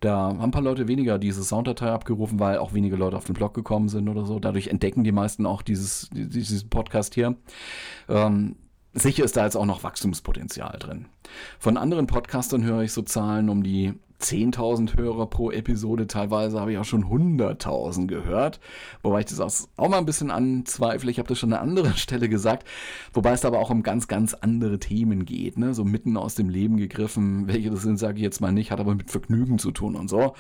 Da 0.01 0.17
haben 0.17 0.41
ein 0.41 0.51
paar 0.51 0.63
Leute 0.63 0.89
weniger 0.89 1.19
diese 1.19 1.43
Sounddatei 1.43 1.91
abgerufen, 1.91 2.39
weil 2.39 2.59
auch 2.59 2.75
wenige 2.75 2.97
Leute 2.97 3.17
auf 3.17 3.25
den 3.25 3.35
Blog 3.35 3.55
gekommen 3.55 3.89
sind 3.89 4.09
oder 4.09 4.27
so. 4.27 4.39
Dadurch 4.39 4.69
entdecken 4.69 5.05
die 5.05 5.13
meisten 5.13 5.47
auch 5.47 5.63
dieses, 5.63 6.11
dieses 6.13 6.65
Podcast 6.65 7.15
hier. 7.15 7.37
Ähm, 8.09 8.57
Sicher 8.97 9.25
ist 9.25 9.37
da 9.37 9.45
jetzt 9.45 9.57
auch 9.57 9.67
noch 9.67 9.83
Wachstumspotenzial 9.83 10.79
drin. 10.79 11.07
Von 11.59 11.77
anderen 11.77 12.07
Podcastern 12.07 12.63
höre 12.63 12.83
ich 12.83 12.93
so 12.93 13.03
Zahlen 13.03 13.49
um 13.49 13.65
die 13.65 13.95
10.000 14.21 14.97
Hörer 14.97 15.27
pro 15.27 15.51
Episode, 15.51 16.07
teilweise 16.07 16.61
habe 16.61 16.73
ich 16.73 16.79
auch 16.79 16.85
schon 16.85 17.05
100.000 17.05 18.07
gehört, 18.07 18.61
wobei 19.03 19.21
ich 19.21 19.27
das 19.27 19.69
auch 19.77 19.89
mal 19.89 19.99
ein 19.99 20.07
bisschen 20.07 20.31
anzweifle. 20.31 21.11
Ich 21.11 21.19
habe 21.19 21.29
das 21.29 21.39
schon 21.39 21.53
an 21.53 21.69
anderer 21.69 21.93
Stelle 21.97 22.29
gesagt, 22.29 22.67
wobei 23.13 23.33
es 23.33 23.45
aber 23.45 23.59
auch 23.59 23.71
um 23.71 23.83
ganz, 23.83 24.09
ganz 24.09 24.35
andere 24.35 24.79
Themen 24.79 25.25
geht, 25.25 25.59
ne? 25.59 25.75
so 25.75 25.85
mitten 25.85 26.17
aus 26.17 26.35
dem 26.35 26.49
Leben 26.49 26.77
gegriffen. 26.77 27.49
Welche 27.49 27.71
das 27.71 27.83
sind, 27.83 27.99
sage 27.99 28.17
ich 28.17 28.23
jetzt 28.23 28.41
mal 28.41 28.53
nicht, 28.53 28.71
hat 28.71 28.81
aber 28.81 28.95
mit 28.95 29.11
Vergnügen 29.11 29.59
zu 29.59 29.73
tun 29.73 29.97
und 29.97 30.09
so. 30.09 30.35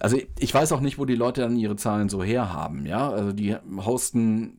Also 0.00 0.18
ich 0.38 0.52
weiß 0.52 0.72
auch 0.72 0.80
nicht, 0.80 0.98
wo 0.98 1.04
die 1.04 1.14
Leute 1.14 1.42
dann 1.42 1.56
ihre 1.56 1.76
Zahlen 1.76 2.08
so 2.08 2.22
herhaben, 2.22 2.86
ja, 2.86 3.08
also 3.10 3.32
die 3.32 3.56
hosten 3.84 4.58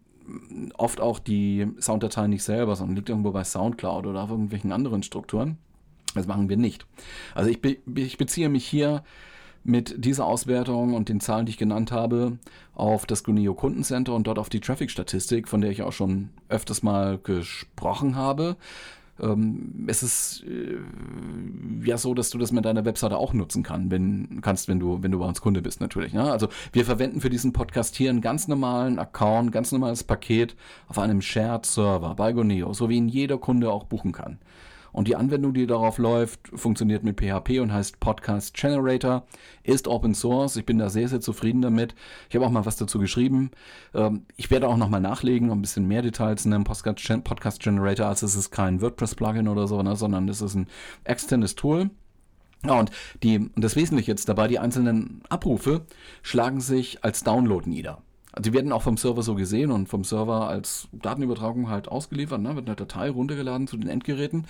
oft 0.78 1.02
auch 1.02 1.20
die 1.20 1.68
Sounddateien 1.80 2.30
nicht 2.30 2.44
selber, 2.44 2.76
sondern 2.76 2.96
liegt 2.96 3.10
irgendwo 3.10 3.32
bei 3.32 3.44
Soundcloud 3.44 4.08
oder 4.08 4.24
auf 4.24 4.32
irgendwelchen 4.32 4.72
anderen 4.72 5.04
Strukturen. 5.04 5.58
Das 6.16 6.28
machen 6.28 6.50
wir 6.50 6.58
nicht. 6.58 6.86
Also 7.36 7.50
ich, 7.50 7.62
be 7.62 7.78
ich 7.96 8.18
beziehe 8.18 8.50
mich 8.50 8.66
hier 8.66 9.04
mit 9.64 10.06
dieser 10.06 10.26
Auswertung 10.26 10.94
und 10.94 11.10
den 11.10 11.20
Zahlen, 11.20 11.46
die 11.46 11.52
ich 11.52 11.58
genannt 11.58 11.92
habe, 11.92 12.38
auf 12.76 13.06
das 13.06 13.24
Gunio 13.24 13.56
Kundencenter 13.56 14.14
und 14.14 14.28
dort 14.28 14.38
auf 14.38 14.50
die 14.50 14.60
Traffic-Statistik, 14.60 15.48
von 15.48 15.62
der 15.62 15.72
ich 15.72 15.82
auch 15.82 15.94
schon 15.94 16.30
öfters 16.50 16.84
mal 16.84 17.18
gesprochen 17.18 18.16
habe. 18.16 18.58
Ähm, 19.20 19.86
es 19.88 20.04
ist 20.04 20.44
äh, 20.44 20.78
ja 21.84 21.98
so, 21.98 22.14
dass 22.14 22.30
du 22.30 22.38
das 22.38 22.52
mit 22.52 22.66
deiner 22.66 22.86
Webseite 22.86 23.18
auch 23.18 23.34
nutzen 23.34 23.64
kann, 23.64 23.90
wenn, 23.90 24.42
kannst, 24.42 24.68
wenn 24.68 24.80
du, 24.80 25.02
wenn 25.02 25.12
du 25.12 25.20
bei 25.20 25.26
uns 25.26 25.42
Kunde 25.42 25.62
bist, 25.62 25.82
natürlich. 25.82 26.14
Ne? 26.14 26.30
Also 26.32 26.50
wir 26.74 26.86
verwenden 26.86 27.22
für 27.22 27.30
diesen 27.30 27.54
Podcast 27.54 27.96
hier 27.96 28.10
einen 28.10 28.22
ganz 28.22 28.48
normalen 28.48 29.00
Account, 29.00 29.52
ganz 29.52 29.72
normales 29.72 30.04
Paket 30.04 30.56
auf 30.88 31.00
einem 31.00 31.22
Shared 31.22 31.66
Server 31.66 32.14
bei 32.16 32.34
Goneo, 32.34 32.74
so 32.74 32.90
wie 32.90 32.98
ihn 32.98 33.08
jeder 33.08 33.38
Kunde 33.38 33.72
auch 33.72 33.86
buchen 33.86 34.12
kann. 34.12 34.38
Und 34.96 35.10
die 35.10 35.18
Anwendung, 35.18 35.54
die 35.54 35.68
darauf 35.68 35.98
läuft, 35.98 36.48
funktioniert 36.54 37.04
mit 37.04 37.20
PHP 37.20 37.60
und 37.60 37.74
heißt 37.74 38.00
Podcast 38.00 38.54
Generator, 38.54 39.26
ist 39.64 39.90
Open 39.90 40.16
Source. 40.16 40.56
Ich 40.56 40.66
bin 40.66 40.78
da 40.78 40.90
sehr, 40.90 41.10
sehr 41.10 41.20
zufrieden 41.20 41.62
damit. 41.62 41.94
Ich 42.30 42.36
habe 42.36 42.46
auch 42.46 42.50
mal 42.50 42.66
was 42.66 42.78
dazu 42.78 42.98
geschrieben. 42.98 43.52
Ähm, 43.94 44.26
ich 44.38 44.52
werde 44.52 44.70
auch 44.70 44.78
nochmal 44.78 45.02
nachlegen, 45.02 45.52
ein 45.52 45.62
bisschen 45.62 45.86
mehr 45.86 46.02
Details 46.02 46.46
in 46.46 46.54
einem 46.54 46.64
Podcast 46.64 47.60
Generator, 47.60 48.08
als 48.08 48.24
es 48.24 48.38
ist 48.38 48.52
kein 48.52 48.80
WordPress-Plugin 48.80 49.50
oder 49.50 49.68
so, 49.68 49.84
ne, 49.84 49.98
sondern 49.98 50.30
es 50.30 50.42
ist 50.42 50.56
ein 50.56 50.68
externes 51.04 51.56
Tool. 51.56 51.90
Ja, 52.64 52.80
und, 52.80 52.90
die, 53.22 53.40
und 53.40 53.62
das 53.62 53.76
Wesentliche 53.76 54.12
jetzt 54.12 54.30
dabei, 54.30 54.48
die 54.48 54.60
einzelnen 54.60 55.24
Abrufe 55.28 55.86
schlagen 56.24 56.62
sich 56.62 57.04
als 57.04 57.26
Download 57.26 57.70
nieder. 57.70 58.02
Die 58.40 58.54
werden 58.54 58.72
auch 58.72 58.82
vom 58.82 58.98
Server 58.98 59.24
so 59.24 59.36
gesehen 59.36 59.72
und 59.72 59.88
vom 59.88 60.04
Server 60.04 60.48
als 60.48 60.88
Datenübertragung 60.92 61.70
halt 61.70 61.88
ausgeliefert, 61.88 62.42
ne? 62.42 62.56
wird 62.56 62.68
eine 62.68 62.76
Datei 62.76 63.10
runtergeladen 63.10 63.68
zu 63.68 63.78
den 63.78 63.90
Endgeräten 63.90 64.46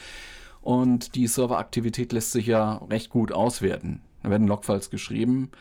und 0.62 1.14
die 1.14 1.28
Serveraktivität 1.28 2.12
lässt 2.12 2.32
sich 2.32 2.48
ja 2.48 2.78
recht 2.90 3.12
gut 3.12 3.32
auswerten. 3.32 4.02
Da 4.24 4.32
werden 4.32 4.48
Logfiles 4.48 4.90
geschrieben 4.90 5.52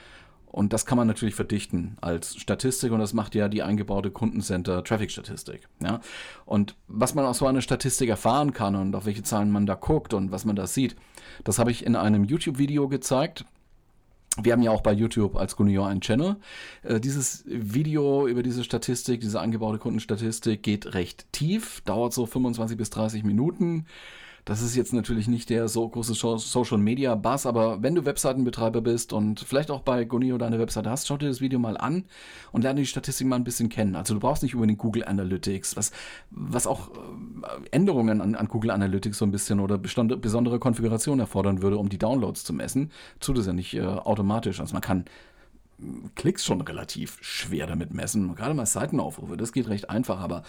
und 0.46 0.72
das 0.72 0.86
kann 0.86 0.96
man 0.96 1.06
natürlich 1.06 1.34
verdichten 1.34 1.98
als 2.00 2.36
Statistik 2.36 2.90
und 2.90 3.00
das 3.00 3.12
macht 3.12 3.34
ja 3.34 3.48
die 3.48 3.62
eingebaute 3.62 4.10
Kundencenter 4.10 4.82
Traffic 4.82 5.10
Statistik. 5.10 5.68
Ja? 5.82 6.00
Und 6.46 6.74
was 6.88 7.14
man 7.14 7.26
aus 7.26 7.38
so 7.38 7.46
einer 7.46 7.60
Statistik 7.60 8.08
erfahren 8.08 8.54
kann 8.54 8.76
und 8.76 8.94
auf 8.96 9.04
welche 9.04 9.22
Zahlen 9.22 9.50
man 9.50 9.66
da 9.66 9.74
guckt 9.74 10.14
und 10.14 10.30
was 10.30 10.46
man 10.46 10.56
da 10.56 10.66
sieht, 10.66 10.96
das 11.42 11.58
habe 11.58 11.70
ich 11.70 11.84
in 11.84 11.96
einem 11.96 12.24
YouTube-Video 12.24 12.88
gezeigt. 12.88 13.44
Wir 14.42 14.52
haben 14.52 14.62
ja 14.62 14.72
auch 14.72 14.80
bei 14.80 14.92
YouTube 14.92 15.36
als 15.36 15.54
Gunio 15.54 15.84
einen 15.84 16.00
Channel. 16.00 16.36
Äh, 16.82 17.00
dieses 17.00 17.44
Video 17.46 18.26
über 18.26 18.42
diese 18.42 18.64
Statistik, 18.64 19.20
diese 19.20 19.40
angebaute 19.40 19.78
Kundenstatistik 19.78 20.62
geht 20.62 20.94
recht 20.94 21.26
tief, 21.32 21.82
dauert 21.82 22.12
so 22.12 22.26
25 22.26 22.76
bis 22.76 22.90
30 22.90 23.22
Minuten. 23.22 23.86
Das 24.44 24.60
ist 24.60 24.76
jetzt 24.76 24.92
natürlich 24.92 25.26
nicht 25.26 25.48
der 25.48 25.68
so 25.68 25.88
große 25.88 26.12
Social 26.12 26.76
Media 26.76 27.14
Buzz, 27.14 27.46
aber 27.46 27.82
wenn 27.82 27.94
du 27.94 28.04
Webseitenbetreiber 28.04 28.82
bist 28.82 29.14
und 29.14 29.40
vielleicht 29.40 29.70
auch 29.70 29.80
bei 29.80 30.04
Gonio 30.04 30.36
deine 30.36 30.58
Webseite 30.58 30.90
hast, 30.90 31.06
schau 31.06 31.16
dir 31.16 31.28
das 31.28 31.40
Video 31.40 31.58
mal 31.58 31.78
an 31.78 32.04
und 32.52 32.62
lerne 32.62 32.80
die 32.80 32.86
Statistik 32.86 33.26
mal 33.26 33.36
ein 33.36 33.44
bisschen 33.44 33.70
kennen. 33.70 33.96
Also 33.96 34.12
du 34.12 34.20
brauchst 34.20 34.42
nicht 34.42 34.54
unbedingt 34.54 34.78
Google 34.78 35.04
Analytics, 35.04 35.76
was, 35.76 35.92
was 36.30 36.66
auch 36.66 36.90
äh, 36.90 37.68
Änderungen 37.70 38.20
an, 38.20 38.34
an 38.34 38.48
Google 38.48 38.70
Analytics 38.70 39.16
so 39.16 39.24
ein 39.24 39.30
bisschen 39.30 39.60
oder 39.60 39.78
besondere 39.78 40.58
Konfigurationen 40.58 41.20
erfordern 41.20 41.62
würde, 41.62 41.78
um 41.78 41.88
die 41.88 41.98
Downloads 41.98 42.44
zu 42.44 42.52
messen. 42.52 42.90
Tut 43.20 43.38
es 43.38 43.46
ja 43.46 43.54
nicht 43.54 43.72
äh, 43.72 43.80
automatisch. 43.80 44.60
Also 44.60 44.74
man 44.74 44.82
kann 44.82 45.06
Klicks 46.14 46.44
schon 46.44 46.60
relativ 46.60 47.18
schwer 47.20 47.66
damit 47.66 47.92
messen. 47.92 48.34
Gerade 48.34 48.54
mal 48.54 48.66
Seitenaufrufe, 48.66 49.36
das 49.36 49.52
geht 49.52 49.68
recht 49.68 49.90
einfach, 49.90 50.20
aber 50.20 50.44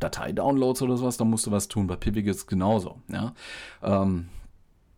Datei-Downloads 0.00 0.82
oder 0.82 0.96
sowas, 0.96 1.16
dann 1.16 1.30
musst 1.30 1.46
du 1.46 1.50
was 1.50 1.68
tun. 1.68 1.86
Bei 1.86 1.96
Pivik 1.96 2.26
ist 2.26 2.36
es 2.36 2.46
genauso. 2.46 3.00
Ja? 3.08 3.34
Ähm, 3.82 4.28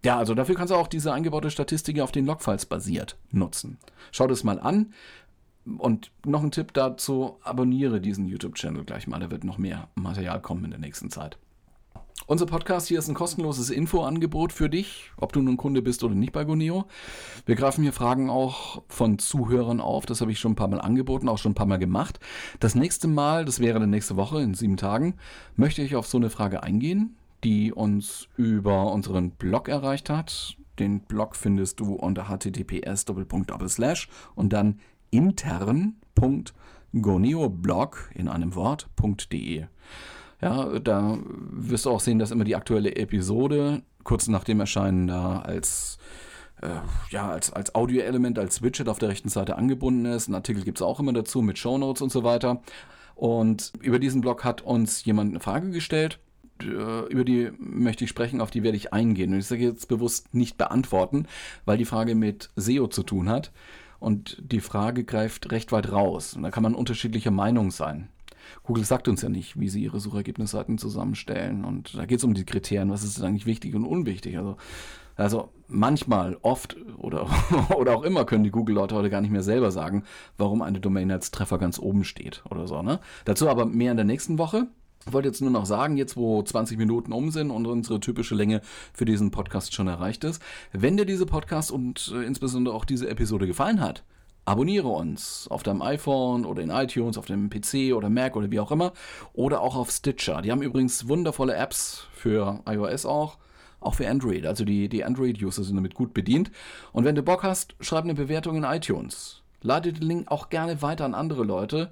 ja, 0.04 0.16
also 0.16 0.34
dafür 0.34 0.54
kannst 0.54 0.72
du 0.72 0.76
auch 0.76 0.88
diese 0.88 1.12
eingebaute 1.12 1.50
Statistik 1.50 2.00
auf 2.00 2.12
den 2.12 2.26
Logfiles 2.26 2.66
basiert 2.66 3.16
nutzen. 3.30 3.78
Schau 4.12 4.26
das 4.26 4.44
mal 4.44 4.60
an. 4.60 4.92
Und 5.76 6.12
noch 6.24 6.42
ein 6.42 6.50
Tipp 6.50 6.72
dazu, 6.72 7.36
abonniere 7.42 8.00
diesen 8.00 8.26
YouTube-Channel 8.26 8.84
gleich 8.84 9.06
mal, 9.06 9.20
da 9.20 9.30
wird 9.30 9.44
noch 9.44 9.58
mehr 9.58 9.88
Material 9.96 10.40
kommen 10.40 10.64
in 10.64 10.70
der 10.70 10.80
nächsten 10.80 11.10
Zeit. 11.10 11.36
Unser 12.28 12.44
Podcast 12.44 12.88
hier 12.88 12.98
ist 12.98 13.08
ein 13.08 13.14
kostenloses 13.14 13.70
Infoangebot 13.70 14.52
für 14.52 14.68
dich, 14.68 15.10
ob 15.16 15.32
du 15.32 15.40
nun 15.40 15.56
Kunde 15.56 15.80
bist 15.80 16.04
oder 16.04 16.14
nicht 16.14 16.32
bei 16.32 16.44
Goneo. 16.44 16.84
Wir 17.46 17.54
greifen 17.54 17.82
hier 17.82 17.94
Fragen 17.94 18.28
auch 18.28 18.82
von 18.88 19.18
Zuhörern 19.18 19.80
auf. 19.80 20.04
Das 20.04 20.20
habe 20.20 20.30
ich 20.30 20.38
schon 20.38 20.52
ein 20.52 20.56
paar 20.56 20.68
Mal 20.68 20.82
angeboten, 20.82 21.30
auch 21.30 21.38
schon 21.38 21.52
ein 21.52 21.54
paar 21.54 21.64
Mal 21.64 21.78
gemacht. 21.78 22.20
Das 22.60 22.74
nächste 22.74 23.08
Mal, 23.08 23.46
das 23.46 23.60
wäre 23.60 23.80
dann 23.80 23.88
nächste 23.88 24.16
Woche 24.16 24.42
in 24.42 24.52
sieben 24.52 24.76
Tagen, 24.76 25.14
möchte 25.56 25.80
ich 25.80 25.96
auf 25.96 26.06
so 26.06 26.18
eine 26.18 26.28
Frage 26.28 26.62
eingehen, 26.62 27.16
die 27.44 27.72
uns 27.72 28.28
über 28.36 28.92
unseren 28.92 29.30
Blog 29.30 29.70
erreicht 29.70 30.10
hat. 30.10 30.58
Den 30.78 31.00
Blog 31.00 31.34
findest 31.34 31.80
du 31.80 31.94
unter 31.94 32.28
https 32.28 33.06
und 34.34 34.52
dann 34.52 34.80
intern.goneoblog 35.10 38.10
in 38.14 38.28
einem 38.28 38.54
Wort.de. 38.54 39.64
Ja, 40.40 40.78
da 40.78 41.18
wirst 41.24 41.86
du 41.86 41.90
auch 41.90 42.00
sehen, 42.00 42.18
dass 42.18 42.30
immer 42.30 42.44
die 42.44 42.56
aktuelle 42.56 42.94
Episode 42.96 43.82
kurz 44.04 44.28
nach 44.28 44.44
dem 44.44 44.60
Erscheinen 44.60 45.08
da 45.08 45.40
als 45.40 45.98
äh, 46.62 46.68
ja, 47.10 47.28
als, 47.30 47.52
als 47.52 47.74
Audio-Element, 47.74 48.38
als 48.38 48.62
Widget 48.62 48.88
auf 48.88 48.98
der 48.98 49.08
rechten 49.08 49.28
Seite 49.28 49.56
angebunden 49.56 50.04
ist. 50.06 50.28
Ein 50.28 50.34
Artikel 50.34 50.64
gibt 50.64 50.78
es 50.78 50.82
auch 50.82 51.00
immer 51.00 51.12
dazu 51.12 51.42
mit 51.42 51.58
Shownotes 51.58 52.02
und 52.02 52.10
so 52.10 52.24
weiter. 52.24 52.62
Und 53.14 53.72
über 53.80 53.98
diesen 53.98 54.20
Blog 54.20 54.44
hat 54.44 54.62
uns 54.62 55.04
jemand 55.04 55.30
eine 55.30 55.40
Frage 55.40 55.70
gestellt. 55.70 56.18
Äh, 56.62 57.06
über 57.08 57.24
die 57.24 57.50
möchte 57.58 58.04
ich 58.04 58.10
sprechen, 58.10 58.40
auf 58.40 58.50
die 58.50 58.62
werde 58.62 58.76
ich 58.76 58.92
eingehen. 58.92 59.32
Und 59.32 59.40
ich 59.40 59.46
sage 59.46 59.64
jetzt 59.64 59.88
bewusst 59.88 60.34
nicht 60.34 60.58
beantworten, 60.58 61.26
weil 61.64 61.78
die 61.78 61.84
Frage 61.84 62.14
mit 62.14 62.50
SEO 62.56 62.88
zu 62.88 63.02
tun 63.02 63.28
hat. 63.28 63.52
Und 64.00 64.40
die 64.40 64.60
Frage 64.60 65.04
greift 65.04 65.50
recht 65.50 65.72
weit 65.72 65.90
raus. 65.92 66.34
Und 66.34 66.42
da 66.42 66.50
kann 66.50 66.62
man 66.62 66.74
unterschiedlicher 66.74 67.32
Meinung 67.32 67.70
sein. 67.70 68.08
Google 68.62 68.84
sagt 68.84 69.08
uns 69.08 69.22
ja 69.22 69.28
nicht, 69.28 69.58
wie 69.58 69.68
sie 69.68 69.82
ihre 69.82 70.00
Suchergebnisseiten 70.00 70.78
zusammenstellen. 70.78 71.64
Und 71.64 71.96
da 71.96 72.06
geht 72.06 72.18
es 72.18 72.24
um 72.24 72.34
die 72.34 72.44
Kriterien, 72.44 72.90
was 72.90 73.04
ist 73.04 73.22
eigentlich 73.22 73.46
wichtig 73.46 73.74
und 73.74 73.84
unwichtig. 73.84 74.36
Also 74.38 74.56
Also 75.16 75.50
manchmal, 75.66 76.38
oft 76.42 76.76
oder, 76.96 77.26
oder 77.76 77.96
auch 77.96 78.04
immer 78.04 78.24
können 78.24 78.44
die 78.44 78.52
Google-Leute 78.52 78.94
heute 78.94 79.10
gar 79.10 79.20
nicht 79.20 79.32
mehr 79.32 79.42
selber 79.42 79.72
sagen, 79.72 80.04
warum 80.36 80.62
eine 80.62 80.78
Domain 80.80 81.10
als 81.10 81.32
Treffer 81.32 81.58
ganz 81.58 81.78
oben 81.78 82.04
steht 82.04 82.42
oder 82.48 82.68
so. 82.68 82.82
Ne? 82.82 83.00
Dazu 83.24 83.48
aber 83.48 83.66
mehr 83.66 83.90
in 83.90 83.96
der 83.96 84.06
nächsten 84.06 84.38
Woche. 84.38 84.68
Ich 85.06 85.12
wollte 85.12 85.28
jetzt 85.28 85.40
nur 85.40 85.50
noch 85.50 85.66
sagen, 85.66 85.96
jetzt 85.96 86.16
wo 86.16 86.42
20 86.42 86.76
Minuten 86.78 87.12
um 87.12 87.30
sind 87.30 87.50
und 87.50 87.66
unsere 87.66 87.98
typische 87.98 88.34
Länge 88.34 88.60
für 88.92 89.04
diesen 89.04 89.30
Podcast 89.30 89.74
schon 89.74 89.88
erreicht 89.88 90.22
ist, 90.22 90.42
wenn 90.72 90.96
dir 90.96 91.06
diese 91.06 91.26
Podcast 91.26 91.72
und 91.72 92.12
äh, 92.14 92.24
insbesondere 92.24 92.74
auch 92.74 92.84
diese 92.84 93.08
Episode 93.08 93.46
gefallen 93.46 93.80
hat, 93.80 94.04
abonniere 94.44 94.88
uns 94.88 95.46
auf 95.50 95.62
deinem 95.62 95.82
iPhone 95.82 96.44
oder 96.44 96.62
in 96.62 96.70
iTunes, 96.70 97.18
auf 97.18 97.26
dem 97.26 97.50
PC 97.50 97.94
oder 97.94 98.08
Mac 98.08 98.36
oder 98.36 98.50
wie 98.50 98.60
auch 98.60 98.70
immer 98.70 98.92
oder 99.32 99.60
auch 99.60 99.76
auf 99.76 99.90
Stitcher. 99.90 100.42
Die 100.42 100.50
haben 100.50 100.62
übrigens 100.62 101.08
wundervolle 101.08 101.54
Apps 101.54 102.06
für 102.14 102.60
iOS 102.66 103.06
auch 103.06 103.38
auch 103.80 103.94
für 103.94 104.08
Android. 104.08 104.46
Also 104.46 104.64
die, 104.64 104.88
die 104.88 105.04
Android-User 105.04 105.62
sind 105.62 105.76
damit 105.76 105.94
gut 105.94 106.14
bedient. 106.14 106.50
Und 106.92 107.04
wenn 107.04 107.14
du 107.14 107.22
Bock 107.22 107.42
hast, 107.42 107.76
schreib 107.80 108.04
eine 108.04 108.14
Bewertung 108.14 108.56
in 108.56 108.64
iTunes. 108.64 109.42
Lade 109.62 109.92
den 109.92 110.06
Link 110.06 110.30
auch 110.30 110.48
gerne 110.48 110.82
weiter 110.82 111.04
an 111.04 111.14
andere 111.14 111.44
Leute. 111.44 111.90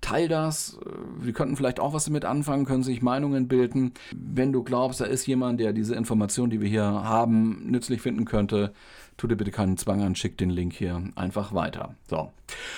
Teil 0.00 0.28
das. 0.28 0.78
Wir 1.18 1.32
könnten 1.32 1.56
vielleicht 1.56 1.80
auch 1.80 1.92
was 1.92 2.04
damit 2.04 2.24
anfangen, 2.24 2.64
können 2.64 2.82
sich 2.82 3.02
Meinungen 3.02 3.48
bilden. 3.48 3.92
Wenn 4.14 4.52
du 4.52 4.62
glaubst, 4.62 5.00
da 5.00 5.04
ist 5.04 5.26
jemand, 5.26 5.60
der 5.60 5.72
diese 5.72 5.94
Information, 5.94 6.50
die 6.50 6.60
wir 6.60 6.68
hier 6.68 6.84
haben, 6.84 7.62
nützlich 7.66 8.00
finden 8.00 8.24
könnte, 8.24 8.72
tu 9.16 9.26
dir 9.26 9.36
bitte 9.36 9.50
keinen 9.50 9.76
Zwang 9.76 10.02
an, 10.02 10.14
schick 10.14 10.38
den 10.38 10.50
Link 10.50 10.72
hier 10.72 11.02
einfach 11.16 11.52
weiter. 11.52 11.94
So. 12.08 12.30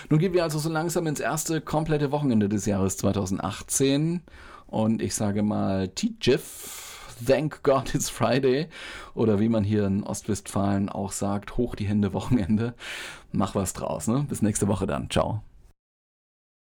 Nun 0.08 0.18
gehen 0.18 0.32
wir 0.32 0.42
also 0.42 0.58
so 0.58 0.70
langsam 0.70 1.06
ins 1.06 1.20
erste 1.20 1.60
komplette 1.60 2.10
Wochenende 2.10 2.48
des 2.48 2.66
Jahres 2.66 2.96
2018. 2.96 4.22
Und 4.66 5.02
ich 5.02 5.14
sage 5.14 5.42
mal, 5.42 5.88
TGIF 5.88 6.88
Thank 7.26 7.62
God 7.62 7.94
it's 7.94 8.08
Friday. 8.08 8.68
Oder 9.14 9.40
wie 9.40 9.48
man 9.48 9.64
hier 9.64 9.86
in 9.86 10.04
Ostwestfalen 10.04 10.88
auch 10.88 11.12
sagt, 11.12 11.56
hoch 11.56 11.74
die 11.74 11.86
Hände 11.86 12.12
Wochenende. 12.14 12.74
Mach 13.32 13.54
was 13.54 13.72
draus. 13.72 14.08
Ne? 14.08 14.24
Bis 14.28 14.42
nächste 14.42 14.68
Woche 14.68 14.86
dann. 14.86 15.10
Ciao. 15.10 15.42